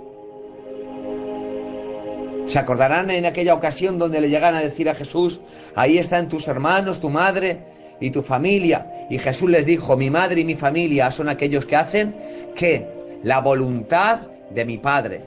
Se 2.46 2.60
acordarán 2.60 3.10
en 3.10 3.26
aquella 3.26 3.54
ocasión 3.54 3.98
donde 3.98 4.22
le 4.22 4.30
llegan 4.30 4.56
a 4.56 4.62
decir 4.62 4.90
a 4.90 4.96
Jesús, 4.96 5.40
ahí 5.76 5.98
están 5.98 6.30
tus 6.30 6.48
hermanos, 6.48 7.00
tu 7.00 7.10
madre 7.10 7.60
y 8.00 8.12
tu 8.12 8.22
familia. 8.22 9.08
Y 9.10 9.18
Jesús 9.18 9.50
les 9.50 9.66
dijo, 9.66 9.98
mi 9.98 10.10
madre 10.10 10.42
y 10.42 10.46
mi 10.46 10.56
familia 10.56 11.12
son 11.12 11.30
aquellos 11.30 11.66
que 11.66 11.76
hacen 11.76 12.16
que 12.56 12.88
la 13.24 13.40
voluntad 13.40 14.28
de 14.52 14.66
mi 14.66 14.78
Padre. 14.78 15.22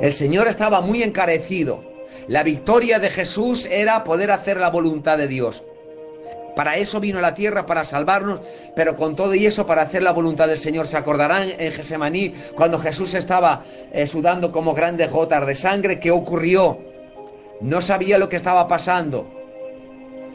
El 0.00 0.12
Señor 0.12 0.48
estaba 0.48 0.80
muy 0.80 1.02
encarecido. 1.02 1.84
La 2.26 2.42
victoria 2.42 2.98
de 2.98 3.10
Jesús 3.10 3.66
era 3.70 4.02
poder 4.02 4.32
hacer 4.32 4.56
la 4.56 4.70
voluntad 4.70 5.16
de 5.16 5.28
Dios. 5.28 5.62
Para 6.54 6.76
eso 6.76 7.00
vino 7.00 7.18
a 7.18 7.22
la 7.22 7.34
tierra, 7.34 7.64
para 7.64 7.84
salvarnos, 7.84 8.40
pero 8.76 8.96
con 8.96 9.16
todo 9.16 9.34
y 9.34 9.46
eso 9.46 9.64
para 9.66 9.82
hacer 9.82 10.02
la 10.02 10.12
voluntad 10.12 10.48
del 10.48 10.58
Señor. 10.58 10.86
Se 10.86 10.98
acordarán 10.98 11.48
en 11.58 11.72
Gesemaní 11.72 12.34
cuando 12.54 12.78
Jesús 12.78 13.14
estaba 13.14 13.64
eh, 13.92 14.06
sudando 14.06 14.52
como 14.52 14.74
grandes 14.74 15.10
gotas 15.10 15.46
de 15.46 15.54
sangre. 15.54 15.98
¿Qué 15.98 16.10
ocurrió? 16.10 16.78
No 17.60 17.80
sabía 17.80 18.18
lo 18.18 18.28
que 18.28 18.36
estaba 18.36 18.68
pasando. 18.68 19.26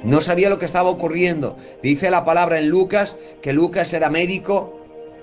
No 0.04 0.22
sabía 0.22 0.50
lo 0.50 0.60
que 0.60 0.66
estaba 0.66 0.90
ocurriendo. 0.90 1.58
Dice 1.84 2.10
la 2.10 2.26
palabra 2.26 2.58
en 2.58 2.70
Lucas 2.70 3.16
que 3.42 3.54
Lucas 3.54 3.94
era 3.94 4.10
médico. 4.10 4.74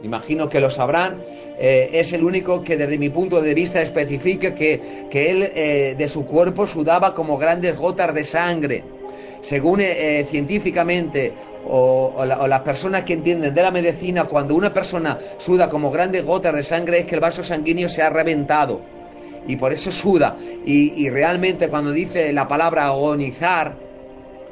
Imagino 0.03 0.49
que 0.49 0.61
lo 0.61 0.71
sabrán. 0.71 1.23
Eh, 1.59 1.91
es 1.93 2.13
el 2.13 2.25
único 2.25 2.63
que 2.63 2.77
desde 2.77 2.99
mi 2.99 3.09
punto 3.11 3.41
de 3.41 3.55
vista 3.55 3.81
especifica 3.81 4.55
que, 4.55 5.07
que 5.11 5.31
él 5.31 5.43
eh, 5.55 5.95
de 5.97 6.09
su 6.09 6.25
cuerpo 6.27 6.67
sudaba 6.67 7.15
como 7.15 7.39
grandes 7.39 7.79
gotas 7.79 8.13
de 8.13 8.25
sangre 8.25 8.85
según 9.45 9.81
eh, 9.81 10.21
eh, 10.21 10.25
científicamente 10.25 11.35
o, 11.67 12.25
las 12.25 12.61
personas 12.63 13.05
que 13.05 13.13
entienden 13.13 13.55
de 13.55 13.63
la 13.63 13.71
medicina, 13.71 14.25
cuando 14.25 14.55
una 14.55 14.73
persona 14.73 15.19
suda 15.39 15.69
como 15.69 15.91
grandes 15.91 16.25
gotas 16.25 16.55
de 16.55 16.65
sangre 16.65 17.01
es 17.01 17.07
que 17.07 17.15
el 17.15 17.21
vaso 17.21 17.45
sanguíneo 17.45 17.91
se 17.91 18.01
ha 18.01 18.09
reventado 18.09 18.81
y 19.47 19.57
por 19.57 19.73
eso 19.73 19.93
suda. 19.93 20.39
Y, 20.65 21.11
realmente 21.11 21.69
cuando 21.69 21.93
dice 21.93 22.33
la 22.33 22.49
palabra 22.49 22.87
agonizar, 22.87 23.77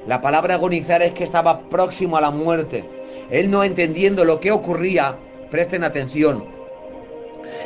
la 0.07 0.21
palabra 0.21 0.55
agonizar 0.55 1.01
es 1.01 1.13
que 1.13 1.25
estaba 1.25 1.71
próximo 1.71 2.19
a 2.19 2.21
la 2.21 2.31
muerte. 2.31 2.85
Él 3.31 3.51
no 3.51 3.65
entendiendo 3.65 4.27
lo 4.27 4.41
que 4.41 4.53
ocurría, 4.53 5.17
presten 5.51 5.85
atención, 5.85 6.45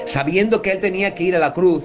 sabiendo 0.04 0.62
que 0.62 0.70
él 0.70 0.78
tenía 0.78 1.14
que 1.16 1.24
ir 1.24 1.34
a 1.34 1.40
la 1.40 1.52
cruz, 1.52 1.82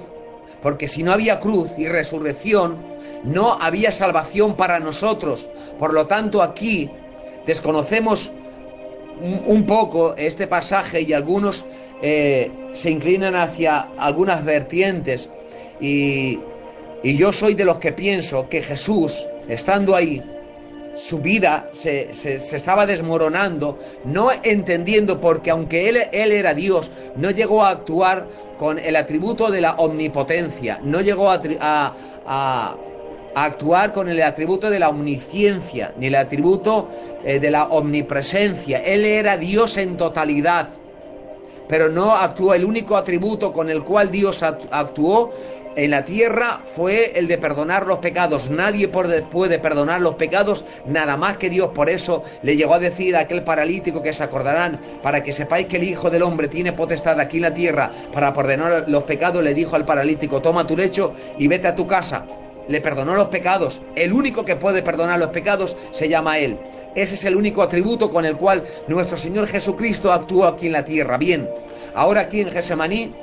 porque 0.62 0.86
si 0.86 1.02
no 1.02 1.12
había 1.12 1.40
cruz 1.40 1.70
y 1.76 1.88
resurrección, 1.88 2.91
no 3.24 3.58
había 3.60 3.92
salvación 3.92 4.56
para 4.56 4.80
nosotros. 4.80 5.46
Por 5.78 5.92
lo 5.92 6.06
tanto, 6.06 6.42
aquí 6.42 6.90
desconocemos 7.46 8.30
un 9.46 9.66
poco 9.66 10.14
este 10.16 10.46
pasaje 10.46 11.02
y 11.02 11.12
algunos 11.12 11.64
eh, 12.02 12.50
se 12.74 12.90
inclinan 12.90 13.36
hacia 13.36 13.88
algunas 13.96 14.44
vertientes. 14.44 15.30
Y, 15.80 16.40
yo 17.04 17.32
soy 17.32 17.54
de 17.54 17.64
los 17.64 17.78
que 17.78 17.90
pienso 17.90 18.48
que 18.48 18.62
Jesús, 18.62 19.26
estando 19.48 19.96
ahí, 19.96 20.22
su 20.94 21.18
vida 21.18 21.68
se, 21.72 22.14
se, 22.14 22.36
estaba 22.36 22.86
desmoronando, 22.86 23.80
no 24.04 24.30
entendiendo 24.44 25.20
porque 25.20 25.50
aunque 25.50 25.88
él, 25.88 25.96
él, 26.12 26.30
era 26.30 26.54
Dios, 26.54 26.92
no 27.16 27.32
llegó 27.32 27.64
a 27.64 27.70
actuar 27.70 28.28
con 28.56 28.78
el 28.78 28.94
atributo 28.94 29.50
de 29.50 29.60
la 29.60 29.72
omnipotencia, 29.72 30.78
no 30.84 31.00
llegó 31.00 31.28
a, 31.28 31.42
a, 32.24 32.76
actuar 33.34 33.92
con 33.92 34.08
el 34.08 34.22
atributo 34.22 34.70
de 34.70 34.78
la 34.78 34.88
omnisciencia, 34.88 35.92
ni 35.96 36.06
el 36.06 36.14
atributo 36.14 36.88
eh, 37.24 37.38
de 37.38 37.50
la 37.50 37.64
omnipresencia. 37.64 38.78
Él 38.78 39.04
era 39.04 39.36
Dios 39.36 39.76
en 39.76 39.96
totalidad, 39.96 40.68
pero 41.68 41.88
no 41.88 42.12
actuó. 42.12 42.54
El 42.54 42.64
único 42.64 42.96
atributo 42.96 43.52
con 43.52 43.70
el 43.70 43.82
cual 43.82 44.10
Dios 44.10 44.42
actuó 44.42 45.32
en 45.74 45.90
la 45.90 46.04
tierra 46.04 46.60
fue 46.76 47.12
el 47.14 47.28
de 47.28 47.38
perdonar 47.38 47.86
los 47.86 47.98
pecados. 47.98 48.50
Nadie 48.50 48.88
puede 48.88 49.58
perdonar 49.58 50.02
los 50.02 50.16
pecados 50.16 50.64
nada 50.86 51.16
más 51.16 51.38
que 51.38 51.48
Dios. 51.48 51.70
Por 51.74 51.88
eso 51.88 52.24
le 52.42 52.56
llegó 52.56 52.74
a 52.74 52.78
decir 52.78 53.16
a 53.16 53.20
aquel 53.20 53.42
paralítico 53.42 54.02
que 54.02 54.12
se 54.12 54.22
acordarán, 54.22 54.78
para 55.02 55.22
que 55.22 55.32
sepáis 55.32 55.66
que 55.68 55.78
el 55.78 55.84
Hijo 55.84 56.10
del 56.10 56.22
Hombre 56.22 56.48
tiene 56.48 56.72
potestad 56.72 57.18
aquí 57.20 57.38
en 57.38 57.44
la 57.44 57.54
tierra 57.54 57.90
para 58.12 58.34
perdonar 58.34 58.84
los 58.88 59.04
pecados, 59.04 59.42
le 59.42 59.54
dijo 59.54 59.76
al 59.76 59.86
paralítico, 59.86 60.42
toma 60.42 60.66
tu 60.66 60.76
lecho 60.76 61.14
y 61.38 61.48
vete 61.48 61.68
a 61.68 61.74
tu 61.74 61.86
casa 61.86 62.24
le 62.68 62.80
perdonó 62.80 63.14
los 63.14 63.28
pecados. 63.28 63.80
El 63.94 64.12
único 64.12 64.44
que 64.44 64.56
puede 64.56 64.82
perdonar 64.82 65.18
los 65.18 65.30
pecados 65.30 65.76
se 65.92 66.08
llama 66.08 66.38
Él. 66.38 66.58
Ese 66.94 67.14
es 67.14 67.24
el 67.24 67.36
único 67.36 67.62
atributo 67.62 68.10
con 68.10 68.24
el 68.24 68.36
cual 68.36 68.64
nuestro 68.86 69.16
Señor 69.16 69.46
Jesucristo 69.46 70.12
actuó 70.12 70.44
aquí 70.44 70.66
en 70.66 70.72
la 70.72 70.84
tierra. 70.84 71.16
Bien, 71.16 71.48
ahora 71.94 72.22
aquí 72.22 72.40
en 72.40 72.50
Gesemaní 72.50 73.14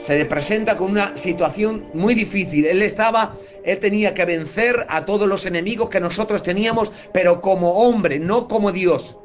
se 0.00 0.24
presenta 0.24 0.76
con 0.76 0.90
una 0.90 1.16
situación 1.16 1.86
muy 1.94 2.14
difícil. 2.14 2.66
Él 2.66 2.82
estaba, 2.82 3.36
él 3.64 3.78
tenía 3.78 4.14
que 4.14 4.24
vencer 4.24 4.86
a 4.88 5.04
todos 5.04 5.28
los 5.28 5.46
enemigos 5.46 5.88
que 5.88 6.00
nosotros 6.00 6.42
teníamos, 6.42 6.92
pero 7.12 7.40
como 7.40 7.84
hombre, 7.84 8.18
no 8.18 8.48
como 8.48 8.72
Dios. 8.72 9.16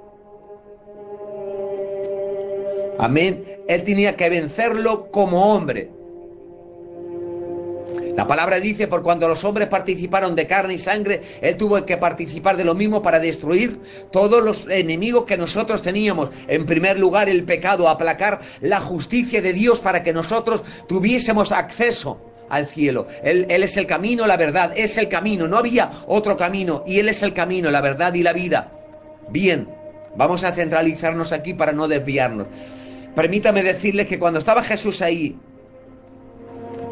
Amén. 2.97 3.59
Él 3.67 3.83
tenía 3.83 4.15
que 4.15 4.29
vencerlo 4.29 5.11
como 5.11 5.53
hombre. 5.53 5.91
La 8.15 8.27
palabra 8.27 8.59
dice, 8.59 8.87
por 8.87 9.03
cuando 9.03 9.27
los 9.27 9.43
hombres 9.43 9.67
participaron 9.67 10.35
de 10.35 10.47
carne 10.47 10.75
y 10.75 10.77
sangre, 10.77 11.21
Él 11.41 11.57
tuvo 11.57 11.85
que 11.85 11.97
participar 11.97 12.55
de 12.55 12.63
lo 12.63 12.73
mismo 12.73 13.01
para 13.01 13.19
destruir 13.19 13.79
todos 14.11 14.41
los 14.41 14.67
enemigos 14.69 15.25
que 15.25 15.37
nosotros 15.37 15.81
teníamos. 15.81 16.29
En 16.47 16.65
primer 16.65 16.97
lugar, 16.97 17.27
el 17.27 17.43
pecado, 17.43 17.89
aplacar 17.89 18.39
la 18.61 18.79
justicia 18.79 19.41
de 19.41 19.51
Dios 19.51 19.81
para 19.81 20.03
que 20.03 20.13
nosotros 20.13 20.63
tuviésemos 20.87 21.51
acceso 21.51 22.21
al 22.49 22.67
cielo. 22.67 23.07
Él, 23.21 23.47
él, 23.49 23.63
es 23.63 23.75
el 23.75 23.85
camino, 23.85 24.25
la 24.27 24.37
verdad, 24.37 24.71
es 24.77 24.97
el 24.97 25.09
camino. 25.09 25.47
No 25.47 25.57
había 25.57 25.91
otro 26.07 26.37
camino 26.37 26.83
y 26.87 26.99
Él 26.99 27.09
es 27.09 27.21
el 27.21 27.33
camino, 27.33 27.69
la 27.69 27.81
verdad 27.81 28.13
y 28.13 28.23
la 28.23 28.31
vida. 28.31 28.71
Bien, 29.29 29.67
vamos 30.15 30.43
a 30.43 30.53
centralizarnos 30.53 31.33
aquí 31.33 31.53
para 31.53 31.73
no 31.73 31.87
desviarnos. 31.87 32.47
Permítame 33.15 33.63
decirles 33.63 34.07
que 34.07 34.19
cuando 34.19 34.39
estaba 34.39 34.63
Jesús 34.63 35.01
ahí, 35.01 35.37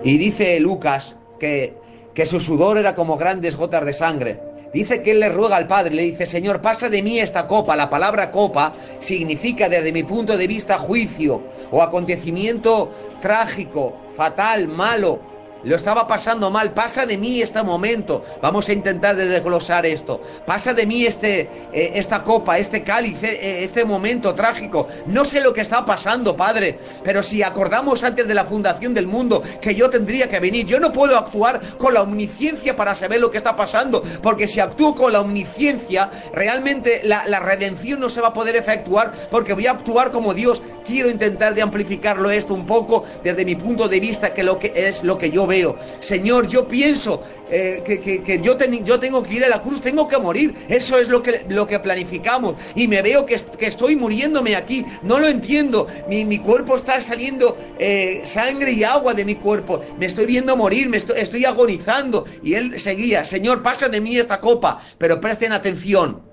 y 0.03 0.17
dice 0.17 0.59
Lucas 0.59 1.15
que, 1.39 1.75
que 2.13 2.25
su 2.25 2.39
sudor 2.39 2.77
era 2.77 2.95
como 2.95 3.17
grandes 3.17 3.55
gotas 3.55 3.85
de 3.85 3.93
sangre. 3.93 4.39
Dice 4.73 5.03
que 5.03 5.11
él 5.11 5.19
le 5.19 5.29
ruega 5.29 5.55
al 5.55 5.67
Padre, 5.67 5.93
le 5.93 6.01
dice, 6.01 6.25
Señor, 6.25 6.61
pasa 6.61 6.89
de 6.89 7.03
mí 7.03 7.19
esta 7.19 7.47
copa. 7.47 7.75
La 7.75 7.91
palabra 7.91 8.31
copa 8.31 8.73
significa 8.99 9.69
desde 9.69 9.91
mi 9.91 10.03
punto 10.03 10.35
de 10.35 10.47
vista 10.47 10.79
juicio 10.79 11.43
o 11.69 11.83
acontecimiento 11.83 12.91
trágico, 13.21 13.95
fatal, 14.15 14.67
malo, 14.67 15.19
lo 15.63 15.75
estaba 15.75 16.07
pasando 16.07 16.49
mal, 16.51 16.73
pasa 16.73 17.05
de 17.05 17.17
mí 17.17 17.41
este 17.41 17.63
momento. 17.63 18.23
Vamos 18.41 18.67
a 18.67 18.73
intentar 18.73 19.15
desglosar 19.15 19.85
esto. 19.85 20.21
Pasa 20.45 20.73
de 20.73 20.85
mí 20.85 21.05
este, 21.05 21.41
eh, 21.71 21.91
esta 21.95 22.23
copa, 22.23 22.57
este 22.57 22.83
cáliz, 22.83 23.23
eh, 23.23 23.63
este 23.63 23.85
momento 23.85 24.33
trágico. 24.35 24.87
No 25.05 25.23
sé 25.25 25.41
lo 25.41 25.53
que 25.53 25.61
está 25.61 25.85
pasando, 25.85 26.35
Padre, 26.35 26.79
pero 27.03 27.23
si 27.23 27.43
acordamos 27.43 28.03
antes 28.03 28.27
de 28.27 28.33
la 28.33 28.45
fundación 28.45 28.93
del 28.93 29.07
mundo 29.07 29.41
que 29.61 29.73
yo 29.75 29.89
tendría 29.89 30.29
que 30.29 30.39
venir, 30.39 30.65
yo 30.65 30.79
no 30.79 30.91
puedo 30.91 31.17
actuar 31.17 31.61
con 31.77 31.93
la 31.93 32.01
omnisciencia 32.01 32.75
para 32.75 32.95
saber 32.95 33.21
lo 33.21 33.31
que 33.31 33.37
está 33.37 33.55
pasando, 33.55 34.03
porque 34.21 34.47
si 34.47 34.59
actúo 34.59 34.95
con 34.95 35.13
la 35.13 35.21
omnisciencia, 35.21 36.09
realmente 36.33 37.01
la, 37.03 37.25
la 37.27 37.39
redención 37.39 37.99
no 37.99 38.09
se 38.09 38.21
va 38.21 38.29
a 38.29 38.33
poder 38.33 38.55
efectuar 38.55 39.13
porque 39.31 39.53
voy 39.53 39.67
a 39.67 39.71
actuar 39.71 40.11
como 40.11 40.33
Dios. 40.33 40.61
Quiero 40.85 41.09
intentar 41.09 41.55
de 41.55 41.61
amplificarlo 41.61 42.29
esto 42.29 42.53
un 42.53 42.65
poco 42.65 43.05
desde 43.23 43.45
mi 43.45 43.55
punto 43.55 43.87
de 43.87 44.01
vista, 44.01 44.33
que 44.33 44.43
lo 44.43 44.59
que 44.59 44.73
es 44.75 45.03
lo 45.05 45.17
que 45.17 45.31
yo 45.31 45.47
veo 45.47 45.52
Señor, 45.99 46.47
yo 46.47 46.67
pienso 46.67 47.23
eh, 47.49 47.83
que, 47.85 48.39
yo, 48.41 48.57
yo, 48.57 48.99
tengo 48.99 49.23
que 49.23 49.35
ir 49.35 49.45
a 49.45 49.49
la 49.49 49.61
cruz, 49.61 49.81
tengo 49.81 50.07
que 50.07 50.17
morir. 50.17 50.55
Eso 50.67 50.97
es 50.97 51.07
lo 51.09 51.21
que, 51.21 51.45
lo 51.49 51.67
que 51.67 51.79
planificamos. 51.79 52.55
Y 52.75 52.87
me 52.87 53.01
veo 53.01 53.25
que, 53.25 53.35
estoy 53.35 53.95
muriéndome 53.95 54.55
aquí. 54.55 54.85
No 55.03 55.19
lo 55.19 55.27
entiendo. 55.27 55.87
Mi, 56.07 56.37
cuerpo 56.39 56.75
está 56.75 57.01
saliendo 57.01 57.57
eh, 57.79 58.21
sangre 58.25 58.71
y 58.71 58.83
agua 58.83 59.13
de 59.13 59.25
mi 59.25 59.35
cuerpo. 59.35 59.81
Me 59.99 60.07
estoy 60.07 60.25
viendo 60.25 60.55
morir, 60.57 60.89
me 60.89 60.97
estoy, 60.97 61.19
estoy 61.19 61.45
agonizando. 61.45 62.25
Y 62.41 62.55
él 62.55 62.79
seguía, 62.79 63.23
Señor, 63.23 63.61
pasa 63.61 63.89
de 63.89 64.01
mí 64.01 64.17
esta 64.17 64.39
copa. 64.39 64.81
Pero 64.97 65.21
presten 65.21 65.51
atención. 65.51 66.32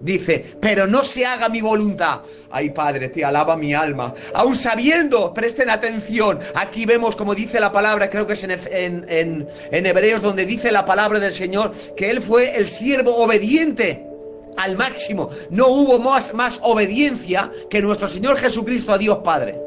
Dice, 0.00 0.44
pero 0.60 0.86
no 0.86 1.02
se 1.02 1.26
haga 1.26 1.48
mi 1.48 1.60
voluntad. 1.60 2.20
Ay 2.50 2.70
Padre, 2.70 3.08
te 3.08 3.24
alaba 3.24 3.56
mi 3.56 3.74
alma. 3.74 4.14
Aún 4.32 4.54
sabiendo, 4.54 5.34
presten 5.34 5.70
atención. 5.70 6.38
Aquí 6.54 6.86
vemos 6.86 7.16
como 7.16 7.34
dice 7.34 7.58
la 7.58 7.72
palabra, 7.72 8.08
creo 8.08 8.26
que 8.26 8.34
es 8.34 8.44
en, 8.44 9.04
en, 9.08 9.86
Hebreos 9.86 10.22
donde 10.22 10.46
dice 10.46 10.70
la 10.70 10.84
palabra 10.84 11.18
del 11.18 11.32
Señor, 11.32 11.74
que 11.96 12.10
Él 12.10 12.22
fue 12.22 12.56
el 12.56 12.66
siervo 12.66 13.16
obediente 13.16 14.06
al 14.56 14.76
máximo. 14.76 15.30
No 15.50 15.66
hubo 15.68 15.98
más, 15.98 16.32
más 16.32 16.60
obediencia 16.62 17.50
que 17.68 17.82
nuestro 17.82 18.08
Señor 18.08 18.36
Jesucristo 18.36 18.92
a 18.92 18.98
Dios 18.98 19.18
Padre. 19.24 19.60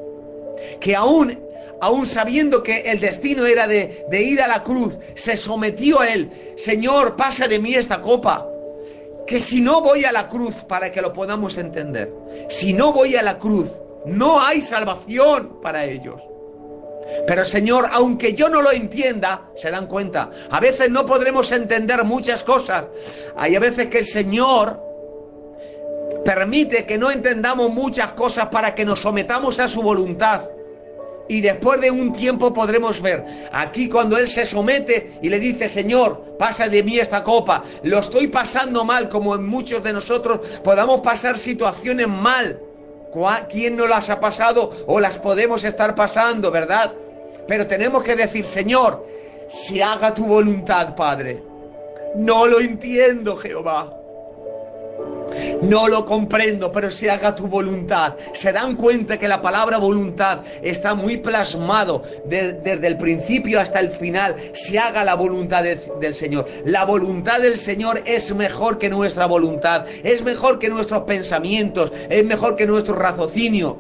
Que 0.80 0.96
aún 0.96 1.40
aún 1.82 2.06
sabiendo 2.06 2.62
que 2.62 2.82
el 2.82 3.00
destino 3.00 3.48
era 3.48 3.68
de, 3.68 4.06
de, 4.08 4.22
ir 4.22 4.40
a 4.40 4.48
la 4.48 4.62
cruz, 4.62 4.94
se 5.16 5.36
sometió 5.36 6.00
a 6.00 6.10
él. 6.10 6.30
Señor, 6.56 7.16
pasa 7.16 7.48
de 7.48 7.58
mí 7.58 7.74
esta 7.74 8.04
copa 8.04 8.51
que 9.32 9.40
si 9.40 9.62
no 9.62 9.80
voy 9.80 10.04
a 10.04 10.12
la 10.12 10.28
cruz, 10.28 10.56
para 10.68 10.92
que 10.92 11.02
lo 11.02 11.14
podamos 11.14 11.58
entender, 11.58 12.14
si 12.50 12.74
no 12.74 12.92
voy 12.92 13.16
a 13.16 13.24
la 13.24 13.40
cruz, 13.40 13.70
No 14.04 14.42
hay 14.42 14.60
salvación 14.62 15.62
para 15.62 15.86
ellos. 15.86 16.22
Pero 17.28 17.46
Señor, 17.46 17.88
aunque 17.92 18.34
yo 18.34 18.50
no 18.50 18.62
lo 18.62 18.72
entienda, 18.72 19.44
se 19.56 19.70
dan 19.70 19.86
cuenta. 19.86 20.32
A 20.50 20.60
veces 20.60 20.90
no 20.90 21.06
podremos 21.06 21.52
entender 21.52 22.04
muchas 22.04 22.44
cosas. 22.44 22.86
Hay 23.38 23.56
a 23.56 23.60
veces 23.60 23.88
que 23.88 24.00
el 24.00 24.06
Señor 24.06 24.82
permite 26.26 26.86
que 26.86 26.98
no 26.98 27.12
entendamos 27.12 27.70
muchas 27.70 28.14
cosas 28.14 28.48
para 28.48 28.74
que 28.74 28.84
nos 28.84 29.00
sometamos 29.00 29.60
a 29.60 29.68
su 29.68 29.82
voluntad. 29.84 30.42
Y 31.32 31.40
después 31.40 31.80
de 31.80 31.90
un 31.90 32.12
tiempo 32.12 32.54
podremos 32.54 33.02
ver 33.02 33.48
aquí 33.54 33.88
cuando 33.88 34.18
Él 34.18 34.28
se 34.28 34.46
somete 34.46 35.18
y 35.22 35.30
le 35.30 35.40
dice, 35.40 35.70
Señor, 35.70 36.36
pasa 36.38 36.68
de 36.68 36.84
mí 36.84 37.00
esta 37.00 37.24
copa. 37.24 37.64
Lo 37.84 38.00
estoy 38.00 38.28
pasando 38.28 38.84
mal, 38.84 39.08
como 39.08 39.34
en 39.36 39.48
muchos 39.48 39.82
de 39.82 39.94
nosotros 39.94 40.42
podamos 40.62 41.00
pasar 41.00 41.38
situaciones 41.38 42.10
mal. 42.10 42.60
¿Quién 43.50 43.78
no 43.78 43.88
las 43.88 44.10
ha 44.10 44.20
pasado 44.20 44.84
o 44.88 45.00
las 45.00 45.18
podemos 45.20 45.64
estar 45.64 45.96
pasando, 45.96 46.52
verdad? 46.52 46.94
Pero 47.48 47.66
tenemos 47.66 48.04
que 48.04 48.18
decir, 48.18 48.46
Señor, 48.46 49.08
si 49.48 49.82
haga 49.82 50.14
tu 50.14 50.26
voluntad, 50.26 50.98
Padre. 50.98 51.42
No 52.14 52.46
lo 52.46 52.60
entiendo, 52.60 53.38
Jehová. 53.38 54.01
No 55.62 55.88
lo 55.88 56.06
comprendo, 56.06 56.72
pero 56.72 56.92
si 56.92 57.08
haga 57.08 57.36
tu 57.36 57.48
voluntad. 57.48 58.16
Se 58.34 58.52
dan 58.52 58.76
cuenta 58.76 59.18
que 59.18 59.28
la 59.28 59.42
palabra 59.42 59.78
voluntad 59.78 60.42
está 60.62 60.96
muy 60.96 61.18
plasmado 61.18 62.04
desde 62.26 62.88
el 62.88 62.98
principio 62.98 63.60
hasta 63.60 63.80
el 63.80 63.92
final. 63.92 64.36
Si 64.54 64.78
haga 64.78 65.04
la 65.04 65.16
voluntad 65.16 65.64
del 65.64 66.16
Señor. 66.16 66.48
La 66.66 66.86
voluntad 66.86 67.40
del 67.40 67.58
Señor 67.58 68.02
es 68.06 68.34
mejor 68.34 68.78
que 68.78 68.90
nuestra 68.90 69.26
voluntad. 69.26 69.86
Es 70.04 70.24
mejor 70.24 70.60
que 70.60 70.70
nuestros 70.70 71.04
pensamientos. 71.04 71.92
Es 72.10 72.26
mejor 72.26 72.56
que 72.56 72.66
nuestro 72.66 72.96
raciocinio. 72.96 73.78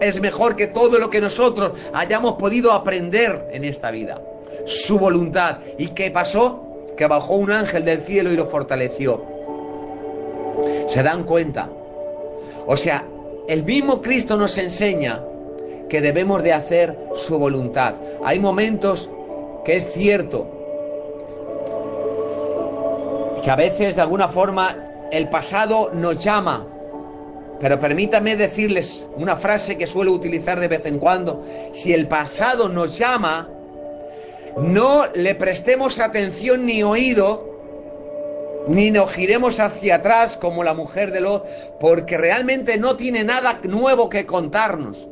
Es 0.00 0.20
mejor 0.20 0.56
que 0.56 0.66
todo 0.66 0.98
lo 0.98 1.10
que 1.10 1.20
nosotros 1.20 1.72
hayamos 1.92 2.34
podido 2.34 2.72
aprender 2.72 3.48
en 3.52 3.64
esta 3.64 3.90
vida. 3.90 4.20
Su 4.66 4.98
voluntad. 4.98 5.58
¿Y 5.78 5.88
qué 5.88 6.10
pasó? 6.10 6.86
Que 6.96 7.06
bajó 7.06 7.34
un 7.34 7.50
ángel 7.50 7.84
del 7.84 8.02
cielo 8.02 8.32
y 8.32 8.36
lo 8.36 8.46
fortaleció. 8.46 9.33
¿Se 10.88 11.02
dan 11.02 11.24
cuenta? 11.24 11.70
O 12.66 12.76
sea, 12.76 13.06
el 13.48 13.64
mismo 13.64 14.00
Cristo 14.00 14.36
nos 14.36 14.56
enseña 14.58 15.22
que 15.88 16.00
debemos 16.00 16.42
de 16.42 16.52
hacer 16.52 16.98
su 17.14 17.38
voluntad. 17.38 17.94
Hay 18.24 18.38
momentos 18.38 19.10
que 19.64 19.76
es 19.76 19.92
cierto 19.92 20.46
que 23.42 23.50
a 23.50 23.56
veces 23.56 23.96
de 23.96 24.02
alguna 24.02 24.28
forma 24.28 24.76
el 25.12 25.28
pasado 25.28 25.90
nos 25.92 26.22
llama, 26.24 26.66
pero 27.60 27.78
permítame 27.78 28.36
decirles 28.36 29.06
una 29.16 29.36
frase 29.36 29.76
que 29.76 29.86
suelo 29.86 30.12
utilizar 30.12 30.58
de 30.58 30.68
vez 30.68 30.86
en 30.86 30.98
cuando, 30.98 31.42
si 31.72 31.92
el 31.92 32.08
pasado 32.08 32.68
nos 32.68 32.96
llama, 32.98 33.48
no 34.56 35.04
le 35.14 35.34
prestemos 35.34 35.98
atención 36.00 36.64
ni 36.64 36.82
oído 36.82 37.53
ni 38.68 38.90
nos 38.90 39.12
giremos 39.12 39.60
hacia 39.60 39.96
atrás 39.96 40.36
como 40.36 40.64
la 40.64 40.74
mujer 40.74 41.12
de 41.12 41.20
Lot, 41.20 41.46
porque 41.80 42.16
realmente 42.16 42.78
no 42.78 42.96
tiene 42.96 43.24
nada 43.24 43.60
nuevo 43.64 44.08
que 44.08 44.26
contarnos. 44.26 45.08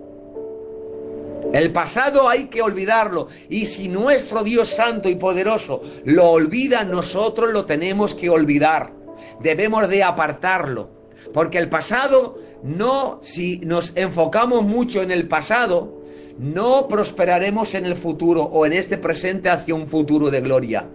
El 1.52 1.72
pasado 1.72 2.28
hay 2.28 2.44
que 2.46 2.62
olvidarlo 2.62 3.28
y 3.50 3.66
si 3.66 3.88
nuestro 3.88 4.42
Dios 4.42 4.70
santo 4.70 5.08
y 5.10 5.16
poderoso 5.16 5.82
lo 6.04 6.30
olvida, 6.30 6.84
nosotros 6.84 7.52
lo 7.52 7.66
tenemos 7.66 8.14
que 8.14 8.30
olvidar. 8.30 8.92
Debemos 9.40 9.88
de 9.88 10.02
apartarlo, 10.02 10.88
porque 11.34 11.58
el 11.58 11.68
pasado 11.68 12.38
no, 12.62 13.18
si 13.22 13.58
nos 13.58 13.94
enfocamos 13.96 14.62
mucho 14.62 15.02
en 15.02 15.10
el 15.10 15.28
pasado, 15.28 16.00
no 16.38 16.88
prosperaremos 16.88 17.74
en 17.74 17.84
el 17.84 17.96
futuro 17.96 18.44
o 18.44 18.64
en 18.64 18.72
este 18.72 18.96
presente 18.96 19.50
hacia 19.50 19.74
un 19.74 19.88
futuro 19.88 20.30
de 20.30 20.40
gloria. 20.40 20.88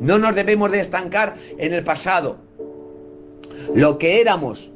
No 0.00 0.18
nos 0.18 0.34
debemos 0.34 0.70
de 0.70 0.80
estancar 0.80 1.36
en 1.58 1.72
el 1.72 1.84
pasado. 1.84 2.36
Lo 3.74 3.98
que 3.98 4.20
éramos 4.20 4.70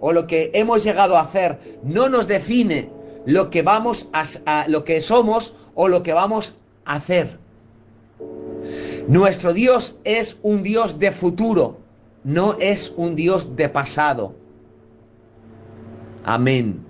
o 0.00 0.12
lo 0.12 0.26
que 0.26 0.50
hemos 0.54 0.84
llegado 0.84 1.16
a 1.16 1.22
hacer 1.22 1.78
no 1.82 2.08
nos 2.08 2.26
define 2.26 2.90
lo 3.24 3.50
que 3.50 3.62
vamos 3.62 4.08
a, 4.12 4.66
lo 4.68 4.84
que 4.84 5.00
somos 5.00 5.56
o 5.74 5.88
lo 5.88 6.02
que 6.02 6.12
vamos 6.12 6.54
a 6.84 6.96
hacer. 6.96 7.38
Nuestro 9.08 9.52
Dios 9.52 9.98
es 10.04 10.36
un 10.42 10.62
Dios 10.62 10.98
de 10.98 11.12
futuro, 11.12 11.78
no 12.24 12.56
es 12.58 12.92
un 12.96 13.14
Dios 13.14 13.56
de 13.56 13.68
pasado. 13.68 14.34
Amén. 16.24 16.84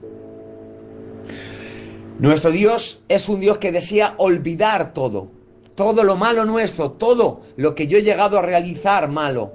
Nuestro 2.19 2.51
Dios 2.51 3.03
es 3.09 3.29
un 3.29 3.41
Dios 3.41 3.59
que 3.59 3.73
desea 3.73 4.15
olvidar 4.17 4.95
todo 4.95 5.36
todo 5.77 6.03
lo 6.03 6.17
malo 6.17 6.45
nuestro, 6.45 6.93
todo 6.93 7.43
lo 7.57 7.75
que 7.75 7.87
yo 7.87 7.99
he 7.99 8.03
llegado 8.03 8.39
a 8.39 8.43
realizar 8.43 9.09
malo. 9.09 9.53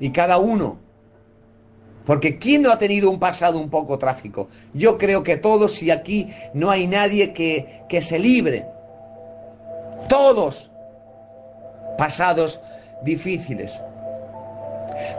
Y 0.00 0.10
cada 0.10 0.38
uno. 0.38 0.78
Porque 2.06 2.38
¿quién 2.38 2.62
no 2.62 2.72
ha 2.72 2.78
tenido 2.78 3.10
un 3.10 3.18
pasado 3.18 3.58
un 3.58 3.68
poco 3.68 3.98
trágico? 3.98 4.48
Yo 4.72 4.98
creo 4.98 5.22
que 5.22 5.36
todos 5.36 5.82
y 5.82 5.90
aquí 5.90 6.28
no 6.54 6.70
hay 6.70 6.86
nadie 6.86 7.32
que, 7.32 7.82
que 7.88 8.00
se 8.00 8.18
libre. 8.18 8.66
Todos 10.08 10.70
pasados 11.98 12.60
difíciles. 13.04 13.80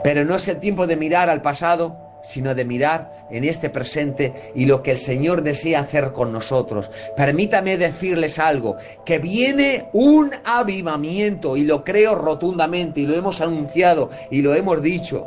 Pero 0.02 0.24
no 0.24 0.36
es 0.36 0.48
el 0.48 0.58
tiempo 0.58 0.86
de 0.86 0.96
mirar 0.96 1.30
al 1.30 1.42
pasado, 1.42 1.96
sino 2.22 2.54
de 2.54 2.64
mirar 2.64 3.13
en 3.30 3.44
este 3.44 3.70
presente 3.70 4.32
y 4.54 4.66
lo 4.66 4.82
que 4.82 4.90
el 4.90 4.98
Señor 4.98 5.42
desea 5.42 5.80
hacer 5.80 6.12
con 6.12 6.32
nosotros. 6.32 6.90
Permítame 7.16 7.76
decirles 7.76 8.38
algo, 8.38 8.76
que 9.04 9.18
viene 9.18 9.88
un 9.92 10.32
avivamiento 10.44 11.56
y 11.56 11.64
lo 11.64 11.84
creo 11.84 12.14
rotundamente 12.14 13.00
y 13.00 13.06
lo 13.06 13.14
hemos 13.14 13.40
anunciado 13.40 14.10
y 14.30 14.42
lo 14.42 14.54
hemos 14.54 14.82
dicho. 14.82 15.26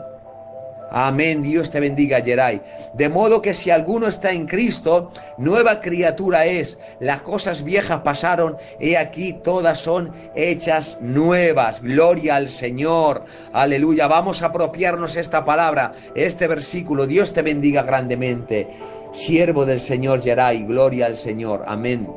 Amén, 0.89 1.43
Dios 1.43 1.69
te 1.69 1.79
bendiga, 1.79 2.21
Geray. 2.21 2.61
De 2.93 3.09
modo 3.09 3.41
que 3.41 3.53
si 3.53 3.71
alguno 3.71 4.07
está 4.07 4.31
en 4.31 4.47
Cristo, 4.47 5.11
nueva 5.37 5.81
criatura 5.81 6.45
es. 6.45 6.79
Las 6.99 7.21
cosas 7.21 7.63
viejas 7.63 8.01
pasaron, 8.01 8.57
y 8.79 8.95
aquí 8.95 9.33
todas 9.33 9.79
son 9.79 10.13
hechas 10.35 10.97
nuevas. 11.01 11.81
Gloria 11.81 12.37
al 12.37 12.49
Señor. 12.49 13.25
Aleluya. 13.51 14.07
Vamos 14.07 14.41
a 14.41 14.47
apropiarnos 14.47 15.17
esta 15.17 15.43
palabra, 15.43 15.93
este 16.15 16.47
versículo. 16.47 17.05
Dios 17.05 17.33
te 17.33 17.41
bendiga 17.41 17.83
grandemente. 17.83 18.67
Siervo 19.11 19.65
del 19.65 19.79
Señor 19.79 20.21
Geray, 20.21 20.63
gloria 20.63 21.07
al 21.07 21.17
Señor. 21.17 21.63
Amén. 21.67 22.07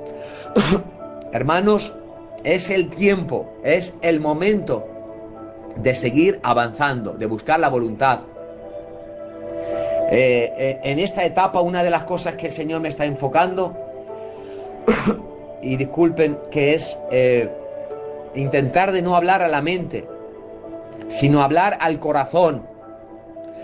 Hermanos, 1.33 1.93
es 2.45 2.71
el 2.71 2.89
tiempo, 2.89 3.53
es 3.65 3.95
el 4.03 4.21
momento 4.21 4.87
de 5.77 5.95
seguir 5.95 6.41
avanzando, 6.43 7.13
de 7.13 7.27
buscar 7.27 7.61
la 7.61 7.69
voluntad 7.69 8.21
eh, 10.13 10.53
eh, 10.57 10.81
en 10.83 10.99
esta 10.99 11.25
etapa 11.25 11.61
una 11.61 11.85
de 11.85 11.91
las 11.91 12.03
cosas 12.03 12.35
que 12.35 12.49
el 12.49 12.53
Señor 12.53 12.81
me 12.81 12.89
está 12.89 13.05
enfocando, 13.05 13.77
y 15.63 15.77
disculpen, 15.77 16.37
que 16.51 16.75
es 16.75 16.99
eh, 17.13 17.49
intentar 18.35 18.91
de 18.91 19.03
no 19.03 19.15
hablar 19.15 19.41
a 19.41 19.47
la 19.47 19.63
mente, 19.63 20.09
sino 21.09 21.43
hablar 21.43 21.79
al 21.81 22.01
corazón. 22.01 22.67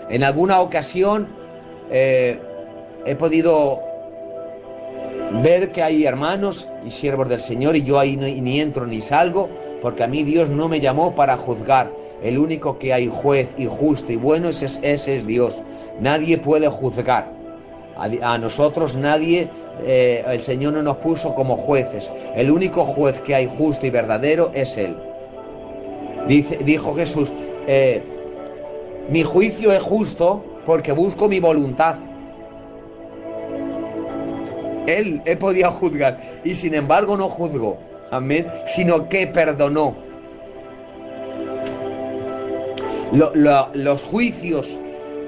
En 0.09 0.23
alguna 0.23 0.61
ocasión 0.61 1.35
he 1.89 3.15
podido 3.19 3.81
ver 5.43 5.71
que 5.73 5.83
hay 5.83 6.05
hermanos 6.05 6.69
y 6.85 6.91
siervos 6.91 7.27
del 7.27 7.41
Señor 7.41 7.75
y 7.75 7.83
yo 7.83 7.99
ahí 7.99 8.15
ni 8.15 8.61
entro 8.61 8.87
ni 8.87 9.01
salgo, 9.01 9.49
porque 9.81 10.03
a 10.03 10.07
mí 10.07 10.23
Dios 10.23 10.49
no 10.49 10.69
me 10.69 10.79
llamó 10.79 11.13
para 11.13 11.35
juzgar. 11.35 11.91
El 12.23 12.37
único 12.37 12.79
que 12.79 12.93
hay 12.93 13.07
juez 13.07 13.47
y 13.57 13.67
justo 13.67 14.11
y 14.11 14.15
bueno, 14.15 14.49
ese 14.49 14.81
es 14.83 15.27
Dios. 15.27 15.61
Nadie 15.99 16.37
puede 16.37 16.67
juzgar. 16.67 17.37
A, 17.97 18.37
nosotros 18.37 18.95
nadie, 18.95 19.49
eh, 19.83 20.23
el 20.27 20.39
Señor 20.39 20.73
no 20.73 20.83
nos 20.83 20.97
puso 20.97 21.33
como 21.33 21.57
jueces. 21.57 22.11
El 22.35 22.51
único 22.51 22.85
juez 22.85 23.19
que 23.21 23.33
hay 23.33 23.49
justo 23.57 23.87
y 23.87 23.89
verdadero 23.89 24.51
es 24.53 24.77
Él. 24.77 24.95
Dijo 26.27 26.93
Jesús, 26.93 27.31
eh, 27.65 28.03
mi 29.09 29.23
juicio 29.23 29.71
es 29.71 29.81
justo 29.81 30.43
porque 30.65 30.91
busco 30.91 31.27
mi 31.27 31.39
voluntad. 31.39 31.95
Él, 34.85 35.21
he 35.25 35.35
podía 35.35 35.71
juzgar 35.71 36.19
y 36.43 36.53
sin 36.53 36.73
embargo 36.73 37.17
no 37.17 37.29
juzgó, 37.29 37.77
amén, 38.11 38.47
sino 38.65 39.09
que 39.09 39.27
perdonó. 39.27 40.06
Los 43.11 44.03
juicios 44.03 44.67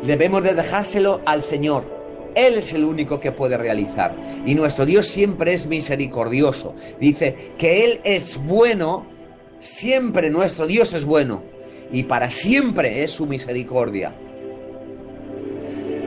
debemos 0.04 0.44
de 0.44 0.54
dejárselo 0.54 1.22
al 1.26 1.42
Señor. 1.42 2.00
Él 2.36 2.56
es 2.56 2.74
el 2.74 2.84
único 2.84 3.20
que 3.20 3.32
puede 3.32 3.58
realizar. 3.58 4.16
Y 4.46 4.56
nuestro 4.56 4.86
Dios 4.86 5.08
siempre 5.08 5.54
es 5.54 5.66
misericordioso. 5.66 6.76
Dice 7.00 7.54
que 7.58 7.86
Él 7.86 8.02
es 8.04 8.38
bueno, 8.38 9.08
siempre 9.60 10.30
nuestro 10.30 10.68
Dios 10.68 10.94
es 10.94 11.06
bueno. 11.06 11.42
Y 11.92 12.04
para 12.04 12.30
siempre 12.30 13.04
es 13.04 13.12
su 13.12 13.26
misericordia. 13.26 14.14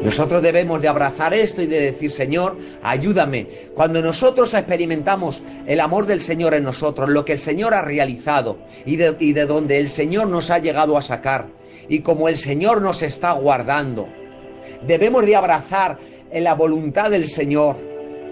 Nosotros 0.02 0.42
debemos 0.42 0.82
de 0.82 0.88
abrazar 0.88 1.32
esto 1.32 1.62
y 1.62 1.66
de 1.66 1.80
decir, 1.80 2.10
Señor, 2.10 2.58
ayúdame. 2.82 3.46
Cuando 3.74 4.02
nosotros 4.02 4.52
experimentamos 4.52 5.42
el 5.66 5.78
amor 5.78 6.06
del 6.06 6.20
Señor 6.20 6.54
en 6.54 6.64
nosotros, 6.64 7.08
lo 7.08 7.24
que 7.24 7.34
el 7.34 7.38
Señor 7.38 7.72
ha 7.72 7.82
realizado 7.82 8.58
y 8.84 8.96
de, 8.96 9.16
y 9.20 9.32
de 9.32 9.46
donde 9.46 9.78
el 9.78 9.88
Señor 9.88 10.26
nos 10.26 10.50
ha 10.50 10.58
llegado 10.58 10.96
a 10.96 11.02
sacar, 11.02 11.46
y 11.88 12.00
como 12.00 12.28
el 12.28 12.36
Señor 12.36 12.82
nos 12.82 13.02
está 13.02 13.32
guardando, 13.32 14.08
debemos 14.86 15.26
de 15.26 15.36
abrazar 15.36 15.98
en 16.30 16.44
la 16.44 16.54
voluntad 16.54 17.10
del 17.10 17.28
Señor. 17.28 17.76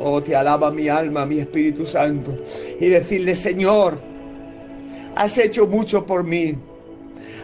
Oh, 0.00 0.22
te 0.22 0.34
alaba 0.34 0.70
mi 0.70 0.88
alma, 0.88 1.26
mi 1.26 1.40
Espíritu 1.40 1.84
Santo. 1.84 2.38
Y 2.80 2.88
decirle, 2.88 3.34
Señor, 3.34 4.00
has 5.14 5.36
hecho 5.36 5.66
mucho 5.66 6.06
por 6.06 6.24
mí. 6.24 6.56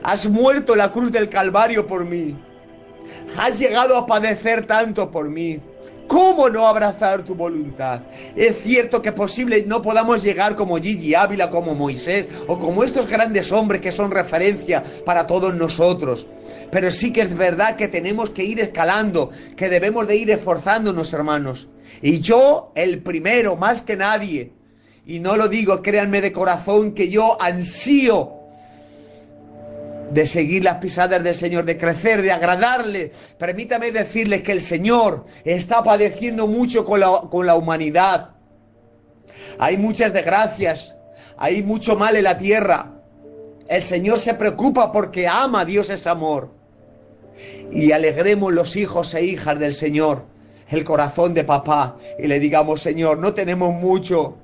Has 0.02 0.26
muerto 0.28 0.74
la 0.74 0.90
cruz 0.90 1.12
del 1.12 1.28
Calvario 1.28 1.86
por 1.86 2.06
mí. 2.06 2.34
Has 3.36 3.58
llegado 3.58 3.96
a 3.96 4.06
padecer 4.06 4.66
tanto 4.66 5.10
por 5.10 5.28
mí. 5.28 5.60
¿Cómo 6.08 6.48
no 6.48 6.66
abrazar 6.66 7.24
tu 7.24 7.34
voluntad? 7.34 8.00
Es 8.36 8.58
cierto 8.58 9.02
que 9.02 9.12
posible 9.12 9.64
no 9.66 9.82
podamos 9.82 10.22
llegar 10.22 10.54
como 10.54 10.78
Gigi 10.78 11.14
Ávila, 11.14 11.50
como 11.50 11.74
Moisés 11.74 12.26
o 12.46 12.58
como 12.58 12.84
estos 12.84 13.06
grandes 13.08 13.50
hombres 13.50 13.80
que 13.80 13.92
son 13.92 14.10
referencia 14.10 14.82
para 15.04 15.26
todos 15.26 15.54
nosotros. 15.54 16.26
Pero 16.70 16.90
sí 16.90 17.12
que 17.12 17.22
es 17.22 17.36
verdad 17.36 17.76
que 17.76 17.88
tenemos 17.88 18.30
que 18.30 18.44
ir 18.44 18.60
escalando, 18.60 19.30
que 19.56 19.68
debemos 19.68 20.06
de 20.06 20.16
ir 20.16 20.30
esforzándonos, 20.30 21.12
hermanos. 21.12 21.68
Y 22.02 22.20
yo, 22.20 22.72
el 22.74 23.02
primero, 23.02 23.56
más 23.56 23.82
que 23.82 23.96
nadie, 23.96 24.52
y 25.06 25.20
no 25.20 25.36
lo 25.36 25.48
digo, 25.48 25.82
créanme 25.82 26.20
de 26.20 26.32
corazón, 26.32 26.92
que 26.92 27.08
yo 27.08 27.36
ansío 27.40 28.35
de 30.10 30.26
seguir 30.26 30.64
las 30.64 30.76
pisadas 30.76 31.22
del 31.22 31.34
Señor, 31.34 31.64
de 31.64 31.78
crecer, 31.78 32.22
de 32.22 32.32
agradarle. 32.32 33.12
Permítame 33.38 33.90
decirles 33.90 34.42
que 34.42 34.52
el 34.52 34.60
Señor 34.60 35.26
está 35.44 35.82
padeciendo 35.82 36.46
mucho 36.46 36.84
con 36.84 37.00
la, 37.00 37.22
con 37.30 37.46
la 37.46 37.56
humanidad. 37.56 38.34
Hay 39.58 39.76
muchas 39.76 40.12
desgracias, 40.12 40.94
hay 41.36 41.62
mucho 41.62 41.96
mal 41.96 42.16
en 42.16 42.24
la 42.24 42.38
tierra. 42.38 42.92
El 43.68 43.82
Señor 43.82 44.18
se 44.18 44.34
preocupa 44.34 44.92
porque 44.92 45.26
ama, 45.26 45.64
Dios 45.64 45.90
es 45.90 46.06
amor. 46.06 46.54
Y 47.72 47.92
alegremos 47.92 48.52
los 48.52 48.76
hijos 48.76 49.14
e 49.14 49.22
hijas 49.22 49.58
del 49.58 49.74
Señor 49.74 50.24
el 50.68 50.84
corazón 50.84 51.34
de 51.34 51.44
papá 51.44 51.96
y 52.18 52.26
le 52.26 52.40
digamos, 52.40 52.82
Señor, 52.82 53.18
no 53.18 53.34
tenemos 53.34 53.74
mucho, 53.74 54.36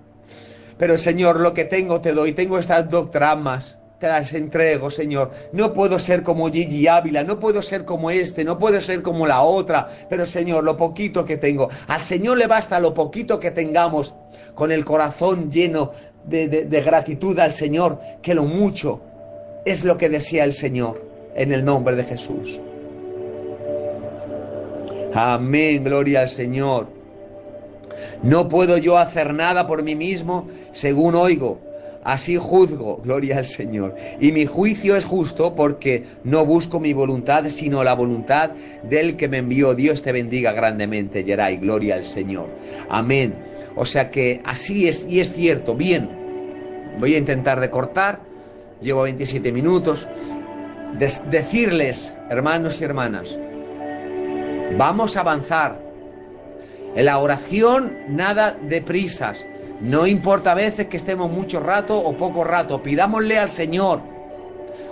pero 0.79 0.99
Señor, 0.99 1.41
lo 1.41 1.55
que 1.55 1.65
tengo 1.65 2.01
te 2.01 2.13
doy, 2.13 2.33
tengo 2.33 2.59
estas 2.59 2.89
dos 2.89 3.11
tramas 3.11 3.79
te 4.03 4.09
las 4.09 4.33
entrego, 4.33 4.91
Señor. 4.91 5.31
No 5.53 5.73
puedo 5.73 5.97
ser 6.01 6.25
como 6.25 6.51
Gigi 6.51 6.89
Ávila, 6.89 7.23
no 7.23 7.39
puedo 7.39 7.63
ser 7.63 7.85
como 7.85 8.11
este, 8.11 8.43
no 8.43 8.59
puedo 8.59 8.81
ser 8.81 9.01
como 9.01 9.29
la 9.29 9.43
otra, 9.43 9.89
pero 10.11 10.27
Señor, 10.27 10.65
lo 10.65 10.77
poquito 10.77 11.25
que 11.25 11.37
tengo, 11.37 11.69
al 11.87 12.01
Señor 12.01 12.37
le 12.37 12.49
basta 12.49 12.81
lo 12.81 12.95
poquito 12.95 13.39
que 13.39 13.53
tengamos, 13.53 14.13
con 14.57 14.73
el 14.73 14.85
corazón 14.85 15.53
lleno 15.53 15.93
de, 16.25 16.49
de, 16.49 16.81
gratitud 16.83 17.39
al 17.39 17.53
Señor, 17.53 18.01
que 18.23 18.35
lo 18.35 18.43
mucho 18.43 19.01
es 19.65 19.85
lo 19.85 19.97
que 19.97 20.09
desea 20.09 20.43
el 20.43 20.53
Señor, 20.53 21.01
en 21.37 21.53
el 21.53 21.65
nombre 21.65 21.95
de 21.95 22.03
Jesús. 22.03 22.59
Amén, 25.15 25.85
gloria 25.85 26.23
al 26.23 26.29
Señor. 26.29 26.89
No 28.25 28.49
puedo 28.49 28.79
yo 28.79 28.99
hacer 28.99 29.33
nada 29.33 29.69
por 29.69 29.85
mí 29.85 29.95
mismo 29.95 30.49
según 30.73 31.15
oigo 31.15 31.72
Así 32.05 32.37
juzgo, 32.37 33.01
gloria 33.05 33.39
al 33.39 33.45
Señor. 33.45 33.95
Y 34.21 34.33
mi 34.33 34.45
juicio 34.45 34.97
es 34.97 35.05
justo 35.05 35.55
porque 35.55 36.05
no 36.25 36.45
busco 36.45 36.81
mi 36.81 36.93
voluntad, 36.93 37.45
sino 37.49 37.85
la 37.85 37.95
voluntad 37.95 38.51
del 38.83 39.17
que 39.17 39.29
me 39.29 39.39
envió. 39.39 39.75
Dios 39.75 40.03
te 40.03 40.11
bendiga 40.11 40.53
grandemente, 40.53 41.23
Geray, 41.23 41.59
gloria 41.59 41.95
al 41.95 42.05
Señor. 42.05 42.49
Amén. 42.89 43.35
O 43.77 43.87
sea 43.87 44.11
que 44.11 44.41
así 44.45 44.89
es 44.89 45.07
y 45.09 45.21
es 45.21 45.33
cierto. 45.33 45.77
Bien, 45.77 46.11
voy 46.99 47.15
a 47.15 47.19
intentar 47.19 47.61
de 47.61 47.71
cortar. 47.71 48.21
Llevo 48.81 49.03
27 49.03 49.53
minutos. 49.53 50.09
decirles, 51.31 52.13
hermanos 52.29 52.81
y 52.81 52.85
hermanas, 52.85 53.29
vamos 54.77 55.17
a 55.17 55.21
avanzar. 55.21 55.81
En 56.97 57.05
la 57.05 57.19
oración 57.19 57.97
nada 58.09 58.59
de 58.61 58.83
prisas. 58.83 59.39
No 59.83 60.07
importa 60.07 60.53
a 60.53 60.55
veces 60.55 60.87
que 60.87 60.97
estemos 60.97 61.29
mucho 61.29 61.59
rato 61.59 61.99
o 61.99 62.17
poco 62.17 62.45
rato, 62.45 62.81
pidámosle 62.85 63.37
al 63.37 63.51
Señor. 63.51 64.01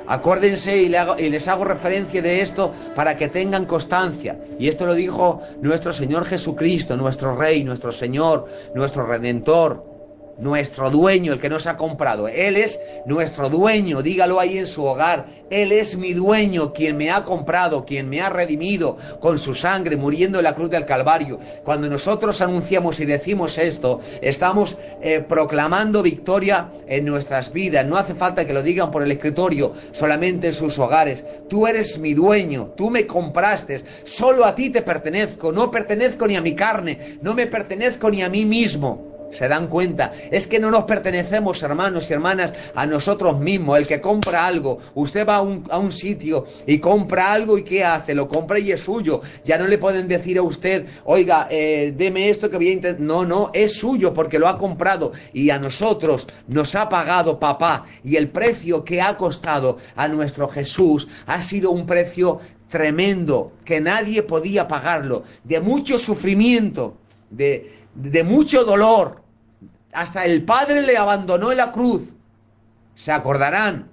Acuérdense 0.08 0.76
y, 0.78 0.88
les 0.88 1.46
hago 1.46 1.64
referencia 1.64 2.20
de 2.20 2.40
esto 2.40 2.72
para 2.96 3.16
que 3.16 3.28
tengan 3.28 3.66
constancia. 3.66 4.36
Y 4.58 4.66
esto 4.66 4.86
lo 4.86 4.94
dijo 4.94 5.42
nuestro 5.62 5.92
Señor 5.92 6.24
Jesucristo, 6.24 6.96
nuestro 6.96 7.36
Rey, 7.36 7.62
nuestro 7.62 7.92
Señor, 7.92 8.46
nuestro 8.74 9.06
Redentor 9.06 9.89
nuestro 10.40 10.90
dueño, 10.90 11.32
el 11.32 11.40
que 11.40 11.48
nos 11.48 11.66
ha 11.66 11.76
comprado. 11.76 12.28
Él 12.28 12.56
es 12.56 12.80
nuestro 13.06 13.48
dueño, 13.48 14.02
dígalo 14.02 14.40
ahí 14.40 14.58
en 14.58 14.66
su 14.66 14.84
hogar. 14.84 15.26
Él 15.50 15.72
es 15.72 15.96
mi 15.96 16.12
dueño, 16.12 16.72
quien 16.72 16.96
me 16.96 17.10
ha 17.10 17.24
comprado, 17.24 17.84
quien 17.84 18.08
me 18.08 18.20
ha 18.20 18.30
redimido 18.30 18.96
con 19.20 19.38
su 19.38 19.54
sangre, 19.54 19.96
muriendo 19.96 20.38
en 20.38 20.44
la 20.44 20.54
cruz 20.54 20.70
del 20.70 20.86
Calvario. 20.86 21.38
Cuando 21.64 21.88
nosotros 21.88 22.40
anunciamos 22.40 23.00
y 23.00 23.04
decimos 23.04 23.58
esto, 23.58 24.00
estamos 24.22 24.76
eh, 25.02 25.20
proclamando 25.20 26.02
victoria 26.02 26.70
en 26.86 27.04
nuestras 27.04 27.52
vidas. 27.52 27.86
No 27.86 27.96
hace 27.96 28.14
falta 28.14 28.46
que 28.46 28.52
lo 28.52 28.62
digan 28.62 28.90
por 28.90 29.02
el 29.02 29.10
escritorio, 29.12 29.74
solamente 29.92 30.48
en 30.48 30.54
sus 30.54 30.78
hogares. 30.78 31.24
Tú 31.48 31.66
eres 31.66 31.98
mi 31.98 32.14
dueño, 32.14 32.72
tú 32.76 32.90
me 32.90 33.06
compraste, 33.06 33.84
solo 34.04 34.44
a 34.44 34.54
ti 34.54 34.70
te 34.70 34.82
pertenezco, 34.82 35.52
no 35.52 35.70
pertenezco 35.70 36.26
ni 36.26 36.36
a 36.36 36.40
mi 36.40 36.54
carne, 36.54 37.18
no 37.22 37.34
me 37.34 37.46
pertenezco 37.46 38.10
ni 38.10 38.22
a 38.22 38.28
mí 38.28 38.44
mismo. 38.44 39.09
¿Se 39.32 39.48
dan 39.48 39.68
cuenta? 39.68 40.12
Es 40.30 40.46
que 40.46 40.58
no 40.58 40.70
nos 40.70 40.84
pertenecemos, 40.84 41.62
hermanos 41.62 42.10
y 42.10 42.12
hermanas, 42.12 42.52
a 42.74 42.86
nosotros 42.86 43.38
mismos. 43.38 43.78
El 43.78 43.86
que 43.86 44.00
compra 44.00 44.46
algo, 44.46 44.78
usted 44.94 45.26
va 45.26 45.36
a 45.36 45.42
un, 45.42 45.64
a 45.70 45.78
un, 45.78 45.92
sitio 45.92 46.46
y 46.66 46.78
compra 46.78 47.32
algo 47.32 47.58
y 47.58 47.62
¿qué 47.62 47.84
hace? 47.84 48.14
Lo 48.14 48.28
compra 48.28 48.58
y 48.58 48.72
es 48.72 48.80
suyo. 48.80 49.20
Ya 49.44 49.58
no 49.58 49.66
le 49.66 49.78
pueden 49.78 50.08
decir 50.08 50.38
a 50.38 50.42
usted, 50.42 50.86
oiga, 51.04 51.46
eh, 51.50 51.94
deme 51.96 52.28
esto 52.28 52.50
que 52.50 52.56
voy 52.56 52.68
a 52.68 52.72
intentar. 52.72 53.00
No, 53.00 53.24
no, 53.24 53.50
es 53.54 53.74
suyo 53.74 54.12
porque 54.12 54.38
lo 54.38 54.48
ha 54.48 54.58
comprado 54.58 55.12
y 55.32 55.50
a 55.50 55.58
nosotros 55.58 56.26
nos 56.48 56.74
ha 56.74 56.88
pagado 56.88 57.38
papá. 57.38 57.86
Y 58.04 58.16
el 58.16 58.28
precio 58.28 58.84
que 58.84 59.00
ha 59.00 59.16
costado 59.16 59.78
a 59.96 60.08
nuestro 60.08 60.48
Jesús 60.48 61.08
ha 61.26 61.42
sido 61.42 61.70
un 61.70 61.86
precio 61.86 62.40
tremendo, 62.70 63.52
que 63.64 63.80
nadie 63.80 64.22
podía 64.22 64.68
pagarlo, 64.68 65.24
de 65.44 65.60
mucho 65.60 65.98
sufrimiento, 65.98 66.96
de, 67.28 67.72
de 67.94 68.24
mucho 68.24 68.64
dolor. 68.64 69.19
Hasta 69.92 70.24
el 70.24 70.44
Padre 70.44 70.82
le 70.82 70.96
abandonó 70.96 71.50
en 71.50 71.58
la 71.58 71.72
cruz. 71.72 72.10
Se 72.94 73.12
acordarán 73.12 73.88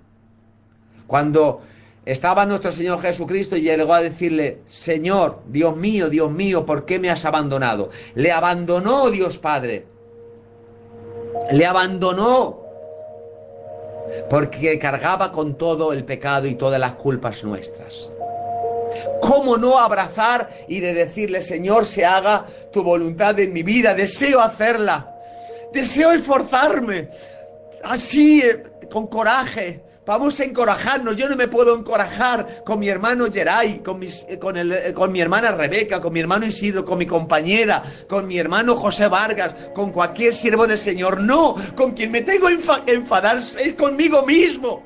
cuando 1.07 1.61
estaba 2.05 2.45
nuestro 2.45 2.71
Señor 2.71 3.01
Jesucristo 3.01 3.57
y 3.57 3.61
llegó 3.61 3.93
a 3.93 4.01
decirle, 4.01 4.61
Señor, 4.67 5.41
Dios 5.47 5.75
mío, 5.75 6.09
Dios 6.09 6.31
mío, 6.31 6.65
¿por 6.65 6.85
qué 6.85 6.99
me 6.99 7.09
has 7.09 7.25
abandonado? 7.25 7.89
Le 8.15 8.31
abandonó 8.31 9.09
Dios 9.09 9.37
Padre. 9.37 9.85
Le 11.51 11.65
abandonó 11.65 12.61
porque 14.29 14.79
cargaba 14.79 15.31
con 15.31 15.57
todo 15.57 15.93
el 15.93 16.05
pecado 16.05 16.47
y 16.47 16.55
todas 16.55 16.79
las 16.79 16.93
culpas 16.93 17.43
nuestras. 17.43 18.11
¿Cómo 19.21 19.57
no 19.57 19.79
abrazar 19.79 20.49
y 20.67 20.79
de 20.79 20.93
decirle, 20.93 21.41
Señor, 21.41 21.85
se 21.85 22.05
haga 22.05 22.45
tu 22.71 22.83
voluntad 22.83 23.39
en 23.39 23.53
mi 23.53 23.63
vida? 23.63 23.93
Deseo 23.93 24.39
hacerla. 24.39 25.16
Deseo 25.73 26.11
esforzarme. 26.11 27.09
Así, 27.83 28.41
eh, 28.41 28.63
con 28.89 29.07
coraje. 29.07 29.83
Vamos 30.05 30.39
a 30.39 30.45
encorajarnos. 30.45 31.17
Yo 31.17 31.27
no 31.27 31.35
me 31.35 31.49
puedo 31.49 31.75
encorajar 31.75 32.63
con 32.63 32.79
mi 32.79 32.87
hermano 32.87 33.25
Geray, 33.29 33.81
el, 34.55 34.71
eh, 34.71 34.93
con, 34.93 35.11
mi 35.11 35.19
hermana 35.19 35.51
Rebeca, 35.51 35.99
con 35.99 36.13
mi 36.13 36.21
hermano 36.21 36.45
Isidro, 36.45 36.85
con 36.85 36.97
mi 36.97 37.05
compañera, 37.05 37.83
con 38.07 38.25
mi 38.25 38.37
hermano 38.37 38.77
José 38.77 39.09
Vargas, 39.09 39.53
con 39.75 39.91
cualquier 39.91 40.31
siervo 40.31 40.65
del 40.65 40.77
Señor. 40.77 41.19
No, 41.19 41.55
con 41.75 41.91
quien 41.91 42.11
me 42.11 42.21
tengo 42.21 42.47
que 42.47 42.93
enfadar 42.93 43.37
es 43.37 43.73
conmigo 43.73 44.25
mismo. 44.25 44.81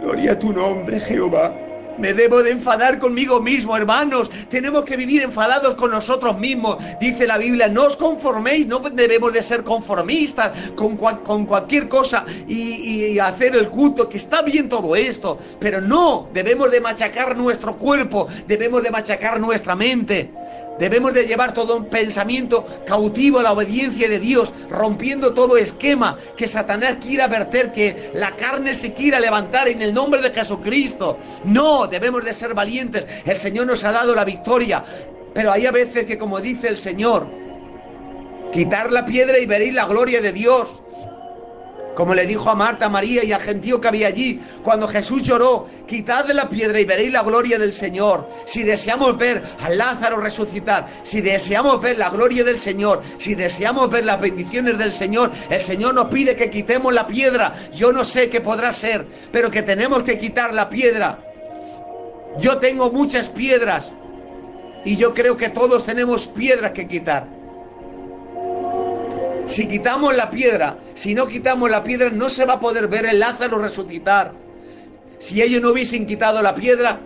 Gloria 0.00 0.32
a 0.32 0.38
tu 0.38 0.52
nombre, 0.52 1.00
Jehová. 1.00 1.71
Me 1.98 2.14
debo 2.14 2.42
de 2.42 2.50
enfadar 2.52 2.98
conmigo 2.98 3.40
mismo, 3.40 3.76
hermanos. 3.76 4.30
Tenemos 4.48 4.84
que 4.84 4.96
vivir 4.96 5.22
enfadados 5.22 5.74
con 5.74 5.90
nosotros 5.90 6.38
mismos. 6.38 6.78
Dice 7.00 7.26
la 7.26 7.38
Biblia, 7.38 7.68
no 7.68 7.84
os 7.84 7.96
conforméis, 7.96 8.66
no 8.66 8.80
debemos 8.80 9.32
de 9.32 9.42
ser 9.42 9.62
conformistas 9.62 10.52
con, 10.74 10.96
con 10.96 11.46
cualquier 11.46 11.88
cosa 11.88 12.24
y, 12.48 13.12
y, 13.12 13.18
hacer 13.18 13.54
el 13.56 13.68
culto, 13.68 14.08
que 14.08 14.16
está 14.16 14.42
bien 14.42 14.68
todo 14.68 14.96
esto, 14.96 15.38
pero 15.60 15.80
no, 15.80 16.28
debemos 16.32 16.70
de 16.70 16.80
machacar 16.80 17.36
nuestro 17.36 17.76
cuerpo, 17.76 18.26
debemos 18.46 18.82
de 18.82 18.90
machacar 18.90 19.38
nuestra 19.40 19.74
mente. 19.74 20.30
Debemos 20.78 21.14
de 21.14 21.26
llevar 21.26 21.54
todo 21.54 21.76
un 21.76 21.86
pensamiento 21.86 22.66
cautivo 22.86 23.38
a 23.38 23.42
la 23.42 23.52
obediencia 23.52 24.08
de 24.08 24.18
Dios, 24.18 24.52
rompiendo 24.70 25.34
todo 25.34 25.56
esquema 25.56 26.18
que 26.36 26.48
Satanás 26.48 26.96
quiera 27.00 27.28
verter, 27.28 27.72
que 27.72 28.10
la 28.14 28.34
carne 28.36 28.74
se 28.74 28.92
quiera 28.92 29.20
levantar 29.20 29.68
en 29.68 29.82
el 29.82 29.94
nombre 29.94 30.22
de 30.22 30.30
Jesucristo. 30.30 31.18
No, 31.44 31.86
debemos 31.86 32.24
de 32.24 32.34
ser 32.34 32.54
valientes. 32.54 33.06
El 33.24 33.36
Señor 33.36 33.66
nos 33.66 33.84
ha 33.84 33.92
dado 33.92 34.14
la 34.14 34.24
victoria. 34.24 34.84
Pero 35.34 35.52
hay 35.52 35.66
a 35.66 35.70
veces 35.70 36.04
que, 36.04 36.18
como 36.18 36.40
dice 36.40 36.68
el 36.68 36.78
Señor, 36.78 37.26
quitar 38.52 38.92
la 38.92 39.06
piedra 39.06 39.38
y 39.38 39.46
veréis 39.46 39.74
la 39.74 39.86
gloria 39.86 40.20
de 40.20 40.32
Dios. 40.32 40.81
Como 41.94 42.14
le 42.14 42.26
dijo 42.26 42.48
a 42.48 42.54
Marta, 42.54 42.88
María 42.88 43.22
y 43.22 43.32
al 43.32 43.42
gentío 43.42 43.80
que 43.80 43.88
había 43.88 44.06
allí, 44.06 44.40
cuando 44.62 44.88
Jesús 44.88 45.22
lloró, 45.22 45.68
quitad 45.86 46.24
de 46.24 46.32
la 46.32 46.48
piedra 46.48 46.80
y 46.80 46.86
veréis 46.86 47.12
la 47.12 47.22
gloria 47.22 47.58
del 47.58 47.74
Señor. 47.74 48.28
Si 48.46 48.62
deseamos 48.62 49.18
ver 49.18 49.42
a 49.60 49.68
Lázaro 49.68 50.18
resucitar, 50.18 50.88
si 51.02 51.20
deseamos 51.20 51.80
ver 51.82 51.98
la 51.98 52.08
gloria 52.08 52.44
del 52.44 52.58
Señor, 52.58 53.02
si 53.18 53.34
deseamos 53.34 53.90
ver 53.90 54.06
las 54.06 54.20
bendiciones 54.20 54.78
del 54.78 54.92
Señor, 54.92 55.32
el 55.50 55.60
Señor 55.60 55.94
nos 55.94 56.08
pide 56.08 56.34
que 56.34 56.50
quitemos 56.50 56.94
la 56.94 57.06
piedra. 57.06 57.54
Yo 57.74 57.92
no 57.92 58.04
sé 58.04 58.30
qué 58.30 58.40
podrá 58.40 58.72
ser, 58.72 59.06
pero 59.30 59.50
que 59.50 59.62
tenemos 59.62 60.02
que 60.02 60.18
quitar 60.18 60.54
la 60.54 60.70
piedra. 60.70 61.18
Yo 62.38 62.56
tengo 62.56 62.90
muchas 62.90 63.28
piedras 63.28 63.90
y 64.84 64.96
yo 64.96 65.12
creo 65.12 65.36
que 65.36 65.50
todos 65.50 65.84
tenemos 65.84 66.26
piedras 66.26 66.72
que 66.72 66.88
quitar. 66.88 67.41
Si 69.46 69.66
quitamos 69.66 70.16
la 70.16 70.30
piedra, 70.30 70.78
si 70.94 71.14
no 71.14 71.26
quitamos 71.26 71.70
la 71.70 71.82
piedra, 71.82 72.10
no 72.10 72.30
se 72.30 72.44
va 72.44 72.54
a 72.54 72.60
poder 72.60 72.88
ver 72.88 73.06
el 73.06 73.18
Lázaro 73.18 73.58
resucitar. 73.58 74.32
Si 75.18 75.42
ellos 75.42 75.60
no 75.62 75.70
hubiesen 75.70 76.06
quitado 76.06 76.42
la 76.42 76.54
piedra, 76.54 77.00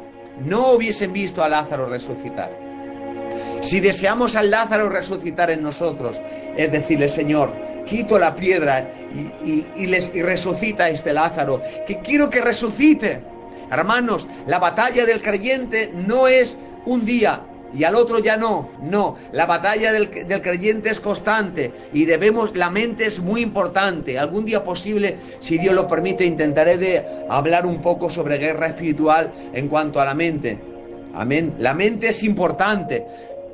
no 0.44 0.72
hubiesen 0.72 1.12
visto 1.12 1.42
a 1.42 1.49
Lázaro 1.49 1.87
resucitar. 1.88 2.51
Si 3.61 3.81
deseamos 3.81 4.37
al 4.37 4.51
Lázaro 4.51 4.88
resucitar 4.88 5.51
en 5.51 5.62
nosotros, 5.62 6.20
es 6.57 6.70
decirle, 6.70 7.09
Señor, 7.09 7.53
quito 7.85 8.18
la 8.18 8.35
piedra 8.35 8.90
y, 9.44 9.87
les, 9.87 10.11
y 10.14 10.22
resucita 10.22 10.88
este 10.88 11.12
Lázaro, 11.12 11.62
que 11.87 12.01
quiero 12.01 12.31
que 12.31 12.40
resucite. 12.40 13.22
Hermanos, 13.70 14.27
la 14.46 14.59
batalla 14.59 15.05
del 15.07 15.22
creyente 15.22 15.90
no 15.92 16.29
es 16.29 16.57
un 16.85 17.05
día, 17.05 17.40
y 17.74 17.85
al 17.85 17.94
otro 17.94 18.18
ya 18.18 18.37
no, 18.37 18.70
no, 18.81 19.16
la 19.33 19.46
batalla 19.46 19.92
del, 19.92 20.11
creyente 20.11 20.90
es 20.90 21.00
constante 21.00 21.72
y 21.92 22.05
debemos, 22.05 22.57
la 22.57 22.70
mente 22.70 23.07
es 23.07 23.18
muy 23.18 23.42
importante. 23.42 24.18
Algún 24.18 24.44
día 24.44 24.64
posible, 24.64 25.16
si 25.40 25.59
Dios 25.59 25.74
lo 25.74 25.88
permite, 25.88 26.24
intentaré 26.24 26.79
de 26.79 27.05
hablar 27.29 27.66
un 27.66 27.83
poco 27.83 28.09
sobre 28.09 28.38
guerra 28.38 28.68
espiritual 28.68 29.33
en 29.52 29.68
cuanto 29.68 30.00
a 30.00 30.05
la 30.05 30.14
mente. 30.14 30.59
Amén. 31.14 31.55
La 31.59 31.74
mente 31.74 32.09
es 32.09 32.22
importante. 32.22 33.07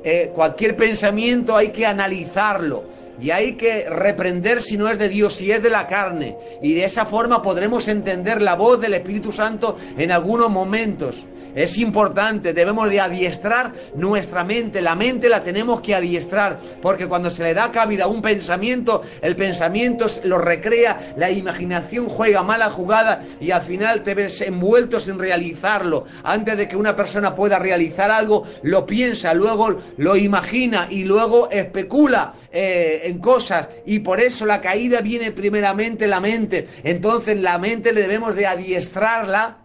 Eh, 0.03 0.31
cualquier 0.33 0.75
pensamiento 0.75 1.55
hay 1.55 1.69
que 1.69 1.85
analizarlo 1.85 2.83
y 3.21 3.31
hay 3.31 3.53
que 3.53 3.87
reprender 3.89 4.61
si 4.61 4.75
no 4.75 4.89
es 4.89 4.97
de 4.97 5.07
Dios, 5.07 5.35
si 5.35 5.51
es 5.51 5.61
de 5.63 5.69
la 5.69 5.87
carne. 5.87 6.35
Y 6.61 6.73
de 6.73 6.85
esa 6.85 7.05
forma 7.05 7.41
podremos 7.41 7.87
entender 7.87 8.41
la 8.41 8.55
voz 8.55 8.81
del 8.81 8.93
Espíritu 8.95 9.31
Santo 9.31 9.77
en 9.97 10.11
algunos 10.11 10.49
momentos. 10.49 11.25
Es 11.55 11.77
importante, 11.77 12.53
debemos 12.53 12.89
de 12.89 12.99
adiestrar 12.99 13.73
nuestra 13.95 14.43
mente. 14.43 14.81
La 14.81 14.95
mente 14.95 15.29
la 15.29 15.43
tenemos 15.43 15.81
que 15.81 15.95
adiestrar, 15.95 16.59
porque 16.81 17.07
cuando 17.07 17.29
se 17.29 17.43
le 17.43 17.53
da 17.53 17.71
cabida 17.71 18.05
a 18.05 18.07
un 18.07 18.21
pensamiento, 18.21 19.01
el 19.21 19.35
pensamiento 19.35 20.07
lo 20.23 20.37
recrea, 20.37 21.13
la 21.17 21.29
imaginación 21.29 22.07
juega 22.09 22.43
mala 22.43 22.69
jugada 22.69 23.23
y 23.39 23.51
al 23.51 23.61
final 23.61 24.03
te 24.03 24.15
ves 24.15 24.41
envuelto 24.41 24.99
sin 24.99 25.19
realizarlo. 25.19 26.05
Antes 26.23 26.57
de 26.57 26.67
que 26.67 26.75
una 26.75 26.95
persona 26.95 27.35
pueda 27.35 27.59
realizar 27.59 28.11
algo, 28.11 28.43
lo 28.63 28.85
piensa, 28.85 29.33
luego 29.33 29.79
lo 29.97 30.15
imagina 30.15 30.87
y 30.89 31.03
luego 31.03 31.49
especula 31.51 32.33
eh, 32.51 33.01
en 33.05 33.19
cosas 33.19 33.69
y 33.85 33.99
por 33.99 34.19
eso 34.19 34.45
la 34.45 34.61
caída 34.61 35.01
viene 35.01 35.31
primeramente 35.31 36.07
la 36.07 36.19
mente. 36.19 36.67
Entonces 36.83 37.39
la 37.39 37.57
mente 37.57 37.93
le 37.93 38.01
debemos 38.01 38.35
de 38.35 38.47
adiestrarla 38.47 39.62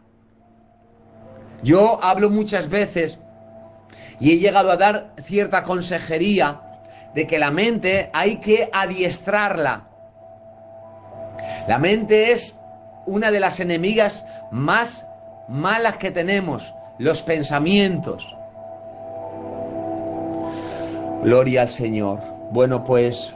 yo 1.62 1.98
hablo 2.02 2.30
muchas 2.30 2.68
veces 2.68 3.18
y 4.20 4.32
he 4.32 4.38
llegado 4.38 4.70
a 4.70 4.76
dar 4.76 5.10
cierta 5.22 5.62
consejería 5.64 6.60
de 7.14 7.26
que 7.26 7.38
la 7.38 7.50
mente 7.50 8.10
hay 8.12 8.36
que 8.36 8.68
adiestrarla. 8.72 9.84
La 11.66 11.78
mente 11.78 12.32
es 12.32 12.58
una 13.06 13.30
de 13.30 13.40
las 13.40 13.60
enemigas 13.60 14.24
más 14.50 15.06
malas 15.48 15.96
que 15.96 16.10
tenemos, 16.10 16.74
los 16.98 17.22
pensamientos. 17.22 18.36
Gloria 21.22 21.62
al 21.62 21.68
Señor. 21.68 22.20
Bueno, 22.50 22.84
pues 22.84 23.34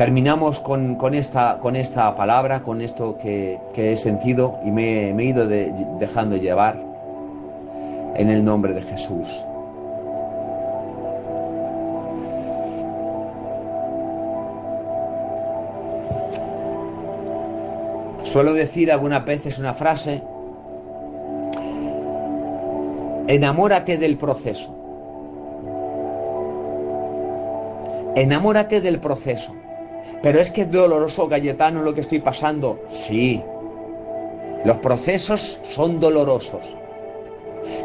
terminamos 0.00 0.58
con, 0.60 0.96
esta, 1.14 2.16
palabra, 2.16 2.62
con 2.62 2.80
esto 2.80 3.18
que, 3.18 3.60
he 3.76 3.96
sentido 3.96 4.58
y 4.64 4.70
me, 4.70 5.10
he 5.10 5.22
ido 5.22 5.46
dejando 5.46 6.38
llevar 6.38 6.82
en 8.16 8.30
el 8.30 8.42
nombre 8.42 8.72
de 8.72 8.80
Jesús. 8.80 9.28
Suelo 18.24 18.54
decir 18.54 18.90
algunas 18.90 19.22
veces 19.26 19.58
una 19.58 19.74
frase, 19.74 20.22
enamórate 23.28 23.98
del 23.98 24.16
proceso. 24.16 24.74
Enamórate 28.16 28.80
del 28.80 28.98
proceso. 28.98 29.59
Pero 30.22 30.40
es 30.40 30.50
que 30.50 30.62
es 30.62 30.70
doloroso, 30.70 31.28
Cayetano, 31.28 31.82
lo 31.82 31.94
que 31.94 32.02
estoy 32.02 32.20
pasando. 32.20 32.80
Sí, 32.88 33.42
los 34.64 34.76
procesos 34.78 35.58
son 35.70 36.00
dolorosos. 36.00 36.66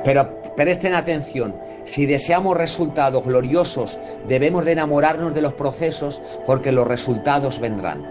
Pero 0.04 0.42
presten 0.56 0.94
atención, 0.94 1.56
si 1.86 2.06
deseamos 2.06 2.58
resultados 2.58 3.24
gloriosos, 3.24 3.98
debemos 4.28 4.66
de 4.66 4.74
enamorarnos 4.74 5.34
de 5.34 5.42
los 5.42 5.54
procesos 5.54 6.22
porque 6.46 6.72
los 6.72 6.88
resultados 6.88 7.60
vendrán. 7.60 8.06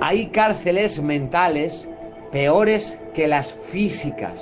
Hay 0.00 0.28
cárceles 0.28 1.02
mentales 1.02 1.86
peores 2.30 2.98
que 3.12 3.28
las 3.28 3.52
físicas. 3.52 4.40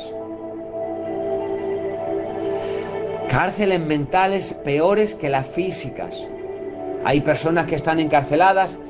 Cárceles 3.28 3.80
mentales 3.80 4.52
peores 4.52 5.14
que 5.14 5.28
las 5.28 5.46
físicas. 5.46 6.16
Hay 7.06 7.20
personas 7.20 7.66
que 7.68 7.76
están 7.76 8.00
encarceladas 8.00 8.80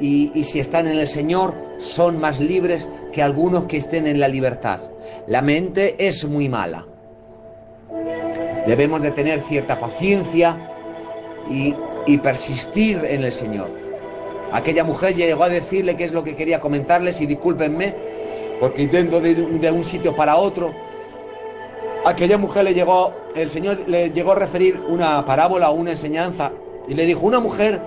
y, 0.00 0.44
si 0.44 0.60
están 0.60 0.86
en 0.86 0.98
el 0.98 1.08
Señor 1.08 1.56
son 1.78 2.20
más 2.20 2.38
libres 2.38 2.88
que 3.12 3.24
algunos 3.24 3.64
que 3.64 3.76
estén 3.76 4.06
en 4.06 4.20
la 4.20 4.28
libertad. 4.28 4.78
La 5.26 5.42
mente 5.42 5.96
es 5.98 6.24
muy 6.24 6.48
mala. 6.48 6.86
Debemos 8.68 9.02
de 9.02 9.10
tener 9.10 9.40
cierta 9.40 9.80
paciencia 9.80 10.56
y, 11.50 11.74
persistir 12.18 13.04
en 13.04 13.24
el 13.24 13.32
Señor. 13.32 13.68
Aquella 14.52 14.84
mujer 14.84 15.16
llegó 15.16 15.42
a 15.42 15.48
decirle 15.48 15.96
qué 15.96 16.04
es 16.04 16.12
lo 16.12 16.22
que 16.22 16.36
quería 16.36 16.60
comentarles 16.60 17.20
y 17.20 17.26
discúlpenme 17.26 17.96
porque 18.60 18.82
intento 18.82 19.20
de, 19.20 19.34
de 19.34 19.70
un 19.72 19.82
sitio 19.82 20.14
para 20.14 20.36
otro. 20.36 20.72
Aquella 22.04 22.38
mujer 22.38 22.62
le 22.62 22.74
llegó, 22.74 23.12
el 23.34 23.50
Señor 23.50 23.88
le 23.88 24.10
llegó 24.10 24.32
a 24.32 24.36
referir 24.36 24.80
una 24.88 25.24
parábola 25.24 25.70
o 25.70 25.74
una 25.74 25.90
enseñanza 25.90 26.52
y 26.88 26.94
le 26.94 27.06
dijo, 27.06 27.26
una 27.26 27.40
mujer 27.40 27.80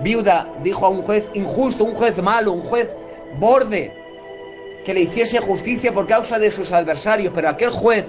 viuda 0.00 0.48
dijo 0.62 0.86
a 0.86 0.88
un 0.88 1.02
juez 1.02 1.30
injusto, 1.34 1.84
un 1.84 1.94
juez 1.94 2.20
malo, 2.22 2.52
un 2.52 2.62
juez 2.62 2.94
borde, 3.38 3.92
que 4.84 4.94
le 4.94 5.00
hiciese 5.02 5.38
justicia 5.40 5.92
por 5.92 6.06
causa 6.06 6.38
de 6.38 6.50
sus 6.50 6.72
adversarios, 6.72 7.32
pero 7.34 7.48
aquel 7.48 7.70
juez 7.70 8.04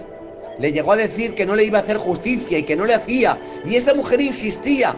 le 0.60 0.72
llegó 0.72 0.94
a 0.94 0.98
decir 0.98 1.36
que 1.36 1.46
no 1.46 1.56
le 1.56 1.64
iba 1.64 1.80
a 1.80 1.82
hacer 1.82 1.98
justicia 1.98 2.58
y 2.58 2.64
que 2.64 2.76
no 2.76 2.86
le 2.86 2.94
hacía. 2.94 3.40
Y 3.66 3.76
esta 3.76 3.94
mujer 3.94 4.22
insistía. 4.22 4.96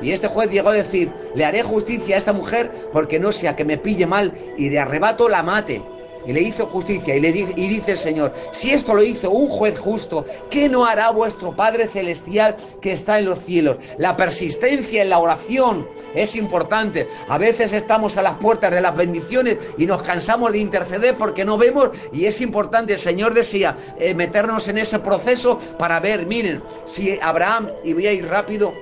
Y 0.00 0.10
este 0.10 0.26
juez 0.26 0.50
llegó 0.50 0.70
a 0.70 0.74
decir, 0.74 1.12
le 1.34 1.44
haré 1.44 1.62
justicia 1.62 2.16
a 2.16 2.18
esta 2.18 2.32
mujer 2.32 2.70
porque 2.92 3.20
no 3.20 3.30
sea 3.30 3.54
que 3.54 3.64
me 3.64 3.78
pille 3.78 4.06
mal 4.06 4.32
y 4.56 4.68
de 4.68 4.80
arrebato 4.80 5.28
la 5.28 5.44
mate 5.44 5.80
y 6.26 6.32
le 6.32 6.42
hizo 6.42 6.66
justicia 6.66 7.16
y, 7.16 7.20
le 7.20 7.28
y 7.30 7.68
dice 7.68 7.92
el 7.92 7.98
Señor, 7.98 8.32
si 8.52 8.70
esto 8.70 8.94
lo 8.94 9.02
hizo 9.02 9.30
un 9.30 9.48
juez 9.48 9.78
justo, 9.78 10.24
¿qué 10.50 10.68
no 10.68 10.84
hará 10.84 11.10
vuestro 11.10 11.54
Padre 11.54 11.88
Celestial 11.88 12.56
que 12.80 12.92
está 12.92 13.18
en 13.18 13.26
los 13.26 13.44
cielos? 13.44 13.76
La 13.98 14.16
persistencia 14.16 15.02
en 15.02 15.10
la 15.10 15.18
oración 15.18 15.86
es 16.14 16.36
importante. 16.36 17.08
A 17.28 17.38
veces 17.38 17.72
estamos 17.72 18.16
a 18.16 18.22
las 18.22 18.34
puertas 18.34 18.72
de 18.72 18.80
las 18.80 18.96
bendiciones 18.96 19.58
y 19.78 19.86
nos 19.86 20.02
cansamos 20.02 20.52
de 20.52 20.58
interceder 20.58 21.16
porque 21.16 21.44
no 21.44 21.58
vemos 21.58 21.90
y 22.12 22.26
es 22.26 22.40
importante, 22.40 22.94
el 22.94 22.98
Señor 22.98 23.34
decía, 23.34 23.76
eh, 23.98 24.14
meternos 24.14 24.68
en 24.68 24.78
ese 24.78 24.98
proceso 24.98 25.58
para 25.78 26.00
ver, 26.00 26.26
miren, 26.26 26.62
si 26.86 27.18
Abraham, 27.20 27.70
y 27.84 27.92
voy 27.92 28.06
a 28.06 28.12
ir 28.12 28.26
rápido, 28.26 28.74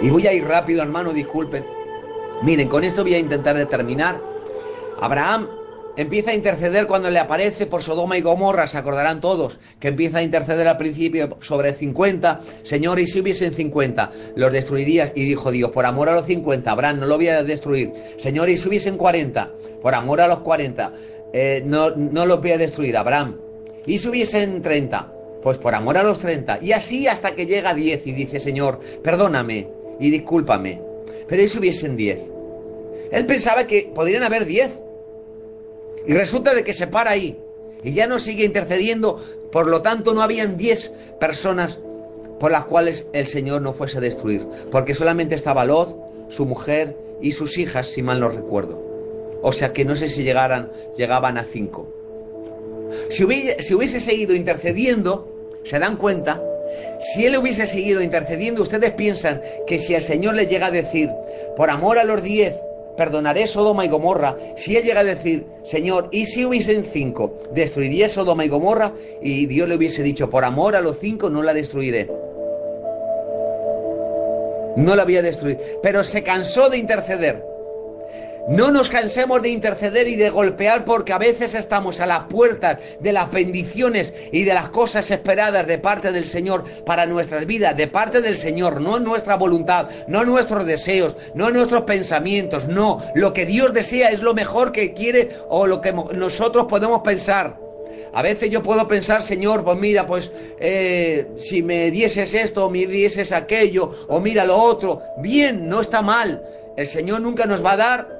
Y 0.00 0.10
voy 0.10 0.26
a 0.26 0.32
ir 0.32 0.44
rápido, 0.44 0.82
hermano, 0.82 1.12
disculpen. 1.12 1.64
Miren, 2.42 2.68
con 2.68 2.84
esto 2.84 3.02
voy 3.02 3.14
a 3.14 3.18
intentar 3.18 3.56
determinar. 3.56 4.20
Abraham 5.00 5.48
empieza 5.96 6.30
a 6.30 6.34
interceder 6.34 6.86
cuando 6.86 7.10
le 7.10 7.18
aparece 7.18 7.66
por 7.66 7.82
Sodoma 7.82 8.16
y 8.16 8.20
Gomorra, 8.20 8.68
se 8.68 8.78
acordarán 8.78 9.20
todos, 9.20 9.58
que 9.80 9.88
empieza 9.88 10.18
a 10.18 10.22
interceder 10.22 10.68
al 10.68 10.76
principio 10.76 11.36
sobre 11.40 11.74
50, 11.74 12.40
Señor, 12.62 13.00
y 13.00 13.08
si 13.08 13.18
hubiesen 13.18 13.52
50, 13.52 14.12
los 14.36 14.52
destruirías. 14.52 15.10
Y 15.16 15.24
dijo 15.24 15.50
Dios, 15.50 15.72
por 15.72 15.84
amor 15.84 16.08
a 16.08 16.14
los 16.14 16.26
50, 16.26 16.70
Abraham, 16.70 17.00
no 17.00 17.06
lo 17.06 17.16
voy 17.16 17.28
a 17.28 17.42
destruir. 17.42 17.92
Señor, 18.18 18.48
y 18.48 18.56
si 18.56 18.68
hubiesen 18.68 18.96
40, 18.96 19.50
por 19.82 19.94
amor 19.96 20.20
a 20.20 20.28
los 20.28 20.38
40, 20.40 20.92
eh, 21.32 21.62
no, 21.66 21.90
no 21.90 22.24
los 22.24 22.40
voy 22.40 22.52
a 22.52 22.58
destruir, 22.58 22.96
Abraham. 22.96 23.36
Y 23.84 23.98
si 23.98 24.06
hubiesen 24.06 24.62
30, 24.62 25.12
pues 25.42 25.58
por 25.58 25.74
amor 25.74 25.98
a 25.98 26.04
los 26.04 26.20
30. 26.20 26.60
Y 26.62 26.70
así 26.70 27.08
hasta 27.08 27.32
que 27.32 27.46
llega 27.46 27.70
a 27.70 27.74
10 27.74 28.06
y 28.06 28.12
dice, 28.12 28.38
Señor, 28.38 28.78
perdóname 29.02 29.77
y 29.98 30.10
discúlpame. 30.10 30.80
Pero 31.26 31.42
¿y 31.42 31.48
si 31.48 31.58
hubiesen 31.58 31.96
10? 31.96 32.30
Él 33.10 33.26
pensaba 33.26 33.66
que 33.66 33.90
podrían 33.94 34.22
haber 34.22 34.44
10 34.44 34.82
y 36.06 36.12
resulta 36.12 36.54
de 36.54 36.64
que 36.64 36.74
se 36.74 36.86
para 36.86 37.10
ahí 37.10 37.38
y 37.82 37.92
ya 37.92 38.06
no 38.06 38.18
sigue 38.18 38.44
intercediendo, 38.44 39.20
por 39.52 39.66
lo 39.68 39.82
tanto 39.82 40.14
no 40.14 40.22
habían 40.22 40.56
diez 40.56 40.90
personas 41.20 41.80
por 42.40 42.50
las 42.50 42.64
cuales 42.64 43.08
el 43.12 43.26
Señor 43.26 43.62
no 43.62 43.72
fuese 43.72 43.98
a 43.98 44.00
destruir, 44.00 44.46
porque 44.70 44.94
solamente 44.94 45.34
estaba 45.34 45.64
Lot, 45.64 45.96
su 46.28 46.46
mujer 46.46 46.96
y 47.20 47.32
sus 47.32 47.58
hijas, 47.58 47.88
si 47.88 48.02
mal 48.02 48.20
no 48.20 48.28
recuerdo. 48.28 48.80
O 49.42 49.52
sea 49.52 49.72
que 49.72 49.84
no 49.84 49.96
sé 49.96 50.08
si 50.08 50.22
llegaran, 50.22 50.70
llegaban 50.96 51.36
a 51.36 51.44
cinco. 51.44 51.92
Si 53.10 53.24
hubiese 53.24 54.00
seguido 54.00 54.34
intercediendo, 54.34 55.28
se 55.62 55.78
dan 55.78 55.96
cuenta, 55.96 56.42
si 56.98 57.26
él 57.26 57.36
hubiese 57.36 57.66
seguido 57.66 58.02
intercediendo, 58.02 58.62
ustedes 58.62 58.92
piensan 58.92 59.40
que 59.66 59.78
si 59.78 59.94
el 59.94 60.02
Señor 60.02 60.34
le 60.34 60.46
llega 60.46 60.66
a 60.66 60.70
decir, 60.70 61.10
por 61.56 61.70
amor 61.70 61.98
a 61.98 62.04
los 62.04 62.22
diez, 62.22 62.54
perdonaré 62.96 63.46
Sodoma 63.46 63.84
y 63.84 63.88
Gomorra. 63.88 64.36
Si 64.56 64.76
él 64.76 64.82
llega 64.82 65.00
a 65.00 65.04
decir, 65.04 65.46
Señor, 65.62 66.08
¿y 66.10 66.26
si 66.26 66.44
hubiesen 66.44 66.84
cinco? 66.84 67.38
¿Destruiría 67.52 68.08
Sodoma 68.08 68.44
y 68.44 68.48
Gomorra? 68.48 68.92
Y 69.22 69.46
Dios 69.46 69.68
le 69.68 69.76
hubiese 69.76 70.02
dicho, 70.02 70.28
por 70.28 70.44
amor 70.44 70.74
a 70.74 70.80
los 70.80 70.98
cinco 70.98 71.30
no 71.30 71.42
la 71.42 71.54
destruiré. 71.54 72.10
No 74.76 74.94
la 74.94 75.04
voy 75.04 75.16
a 75.16 75.22
destruir. 75.22 75.58
Pero 75.82 76.02
se 76.04 76.22
cansó 76.22 76.68
de 76.68 76.78
interceder. 76.78 77.42
No 78.48 78.70
nos 78.70 78.88
cansemos 78.88 79.42
de 79.42 79.50
interceder 79.50 80.08
y 80.08 80.16
de 80.16 80.30
golpear 80.30 80.86
porque 80.86 81.12
a 81.12 81.18
veces 81.18 81.54
estamos 81.54 82.00
a 82.00 82.06
las 82.06 82.20
puertas 82.24 82.78
de 82.98 83.12
las 83.12 83.30
bendiciones 83.30 84.14
y 84.32 84.44
de 84.44 84.54
las 84.54 84.70
cosas 84.70 85.10
esperadas 85.10 85.66
de 85.66 85.76
parte 85.76 86.12
del 86.12 86.24
Señor 86.24 86.64
para 86.86 87.04
nuestras 87.04 87.44
vidas, 87.44 87.76
de 87.76 87.88
parte 87.88 88.22
del 88.22 88.38
Señor, 88.38 88.80
no 88.80 88.98
nuestra 89.00 89.36
voluntad, 89.36 89.90
no 90.06 90.24
nuestros 90.24 90.64
deseos, 90.64 91.14
no 91.34 91.50
nuestros 91.50 91.82
pensamientos, 91.82 92.66
no. 92.66 93.02
Lo 93.14 93.34
que 93.34 93.44
Dios 93.44 93.74
desea 93.74 94.08
es 94.08 94.22
lo 94.22 94.32
mejor 94.32 94.72
que 94.72 94.94
quiere 94.94 95.36
o 95.50 95.66
lo 95.66 95.82
que 95.82 95.92
nosotros 95.92 96.68
podemos 96.68 97.02
pensar. 97.02 97.60
A 98.14 98.22
veces 98.22 98.48
yo 98.48 98.62
puedo 98.62 98.88
pensar, 98.88 99.22
Señor, 99.22 99.62
pues 99.62 99.76
mira, 99.76 100.06
pues 100.06 100.32
eh, 100.58 101.26
si 101.36 101.62
me 101.62 101.90
dieses 101.90 102.32
esto, 102.32 102.64
o 102.64 102.70
me 102.70 102.86
dieses 102.86 103.30
aquello, 103.30 104.06
o 104.08 104.20
mira 104.20 104.46
lo 104.46 104.56
otro, 104.56 105.02
bien, 105.18 105.68
no 105.68 105.82
está 105.82 106.00
mal. 106.00 106.42
El 106.78 106.86
Señor 106.86 107.20
nunca 107.20 107.44
nos 107.44 107.62
va 107.62 107.72
a 107.72 107.76
dar 107.76 108.17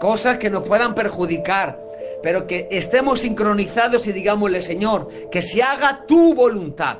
cosas 0.00 0.38
que 0.38 0.50
nos 0.50 0.66
puedan 0.66 0.94
perjudicar, 0.96 1.78
pero 2.22 2.46
que 2.46 2.66
estemos 2.70 3.20
sincronizados 3.20 4.06
y 4.06 4.12
digámosle, 4.12 4.62
Señor, 4.62 5.08
que 5.30 5.42
se 5.42 5.62
haga 5.62 6.04
tu 6.08 6.34
voluntad, 6.34 6.96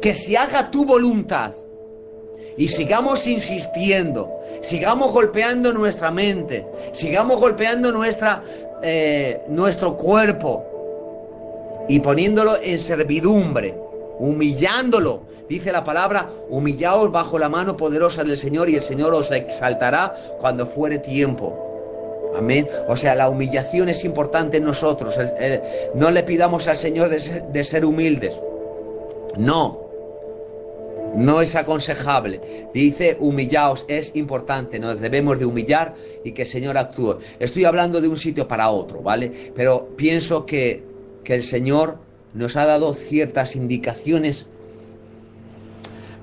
que 0.00 0.14
se 0.14 0.36
haga 0.36 0.70
tu 0.70 0.84
voluntad. 0.84 1.54
Y 2.54 2.68
sigamos 2.68 3.26
insistiendo, 3.26 4.30
sigamos 4.60 5.10
golpeando 5.10 5.72
nuestra 5.72 6.10
mente, 6.10 6.66
sigamos 6.92 7.40
golpeando 7.40 7.90
nuestra, 7.90 8.44
eh, 8.82 9.40
nuestro 9.48 9.96
cuerpo 9.96 10.62
y 11.88 11.98
poniéndolo 12.00 12.58
en 12.62 12.78
servidumbre, 12.78 13.74
humillándolo. 14.18 15.22
Dice 15.48 15.72
la 15.72 15.84
palabra, 15.84 16.30
humillaos 16.48 17.10
bajo 17.12 17.38
la 17.38 17.48
mano 17.48 17.76
poderosa 17.76 18.24
del 18.24 18.38
Señor 18.38 18.70
y 18.70 18.76
el 18.76 18.82
Señor 18.82 19.12
os 19.14 19.30
exaltará 19.30 20.14
cuando 20.40 20.66
fuere 20.66 20.98
tiempo. 20.98 22.32
Amén. 22.36 22.68
O 22.88 22.96
sea, 22.96 23.14
la 23.14 23.28
humillación 23.28 23.88
es 23.88 24.04
importante 24.04 24.56
en 24.56 24.64
nosotros. 24.64 25.14
no 25.94 26.10
le 26.10 26.22
pidamos 26.22 26.68
al 26.68 26.76
Señor 26.76 27.08
de 27.08 27.20
ser, 27.20 27.42
de 27.44 27.64
ser 27.64 27.84
humildes. 27.84 28.34
No. 29.36 29.82
No 31.14 31.42
es 31.42 31.54
aconsejable. 31.54 32.40
Dice 32.72 33.18
humillaos, 33.20 33.84
es 33.88 34.16
importante. 34.16 34.78
Nos 34.78 35.00
debemos 35.00 35.38
de 35.38 35.44
humillar 35.44 35.94
y 36.24 36.32
que 36.32 36.42
el 36.42 36.48
Señor 36.48 36.78
actúe. 36.78 37.18
Estoy 37.38 37.64
hablando 37.64 38.00
de 38.00 38.08
un 38.08 38.16
sitio 38.16 38.48
para 38.48 38.70
otro, 38.70 39.02
¿vale? 39.02 39.52
Pero 39.54 39.88
pienso 39.96 40.46
que, 40.46 40.82
que 41.24 41.34
el 41.34 41.42
Señor 41.42 41.98
nos 42.34 42.56
ha 42.56 42.64
dado 42.64 42.94
ciertas 42.94 43.56
indicaciones 43.56 44.46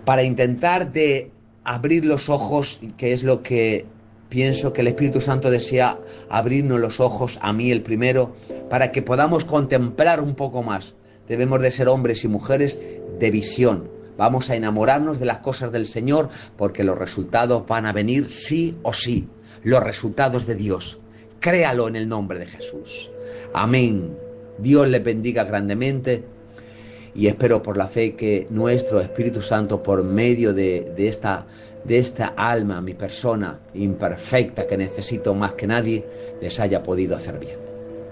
para 0.06 0.24
intentar 0.24 0.92
de 0.92 1.32
abrir 1.64 2.06
los 2.06 2.30
ojos, 2.30 2.82
que 2.98 3.12
es 3.12 3.24
lo 3.24 3.44
que 3.44 3.86
pienso 4.30 4.74
que 4.74 4.82
el 4.82 4.88
Espíritu 4.88 5.22
Santo 5.22 5.50
desea 5.50 6.00
abrirnos 6.30 6.80
los 6.80 7.00
ojos, 7.00 7.38
a 7.42 7.54
mí 7.54 7.72
el 7.72 7.82
primero, 7.82 8.34
para 8.70 8.92
que 8.92 9.02
podamos 9.02 9.46
contemplar 9.46 10.22
un 10.22 10.36
poco 10.36 10.64
más. 10.64 10.96
Debemos 11.28 11.62
de 11.62 11.72
ser 11.72 11.88
hombres 11.90 12.24
y 12.24 12.28
mujeres 12.28 12.78
de 13.20 13.32
visión. 13.32 13.90
Vamos 14.18 14.50
a 14.50 14.56
enamorarnos 14.56 15.20
de 15.20 15.26
las 15.26 15.40
cosas 15.40 15.72
del 15.72 15.86
Señor 15.86 16.30
porque 16.58 16.84
los 16.84 16.98
resultados 16.98 17.66
van 17.68 17.86
a 17.86 17.94
venir 17.94 18.32
sí 18.32 18.78
o 18.84 18.94
sí. 18.94 19.28
Los 19.64 19.84
resultados 19.84 20.46
de 20.46 20.56
Dios. 20.56 21.00
Créalo 21.40 21.88
en 21.88 21.96
el 21.96 22.10
nombre 22.10 22.40
de 22.40 22.48
Jesús. 22.48 23.10
Amén. 23.54 24.29
Dios 24.62 24.88
le 24.88 25.00
bendiga 25.00 25.44
grandemente 25.44 26.24
y 27.16 27.28
espero 27.28 27.64
por 27.64 27.78
la 27.78 27.88
fe 27.88 28.16
que 28.16 28.48
nuestro 28.50 29.02
Espíritu 29.02 29.42
Santo, 29.42 29.82
por 29.82 30.04
medio 30.04 30.54
de 30.54 30.94
esta 31.08 32.26
alma, 32.36 32.82
mi 32.82 32.94
persona 32.94 33.60
imperfecta 33.74 34.68
que 34.68 34.78
necesito 34.78 35.34
más 35.34 35.54
que 35.54 35.68
nadie, 35.68 36.06
les 36.42 36.60
haya 36.60 36.84
podido 36.84 37.16
hacer 37.16 37.40
bien. 37.40 37.69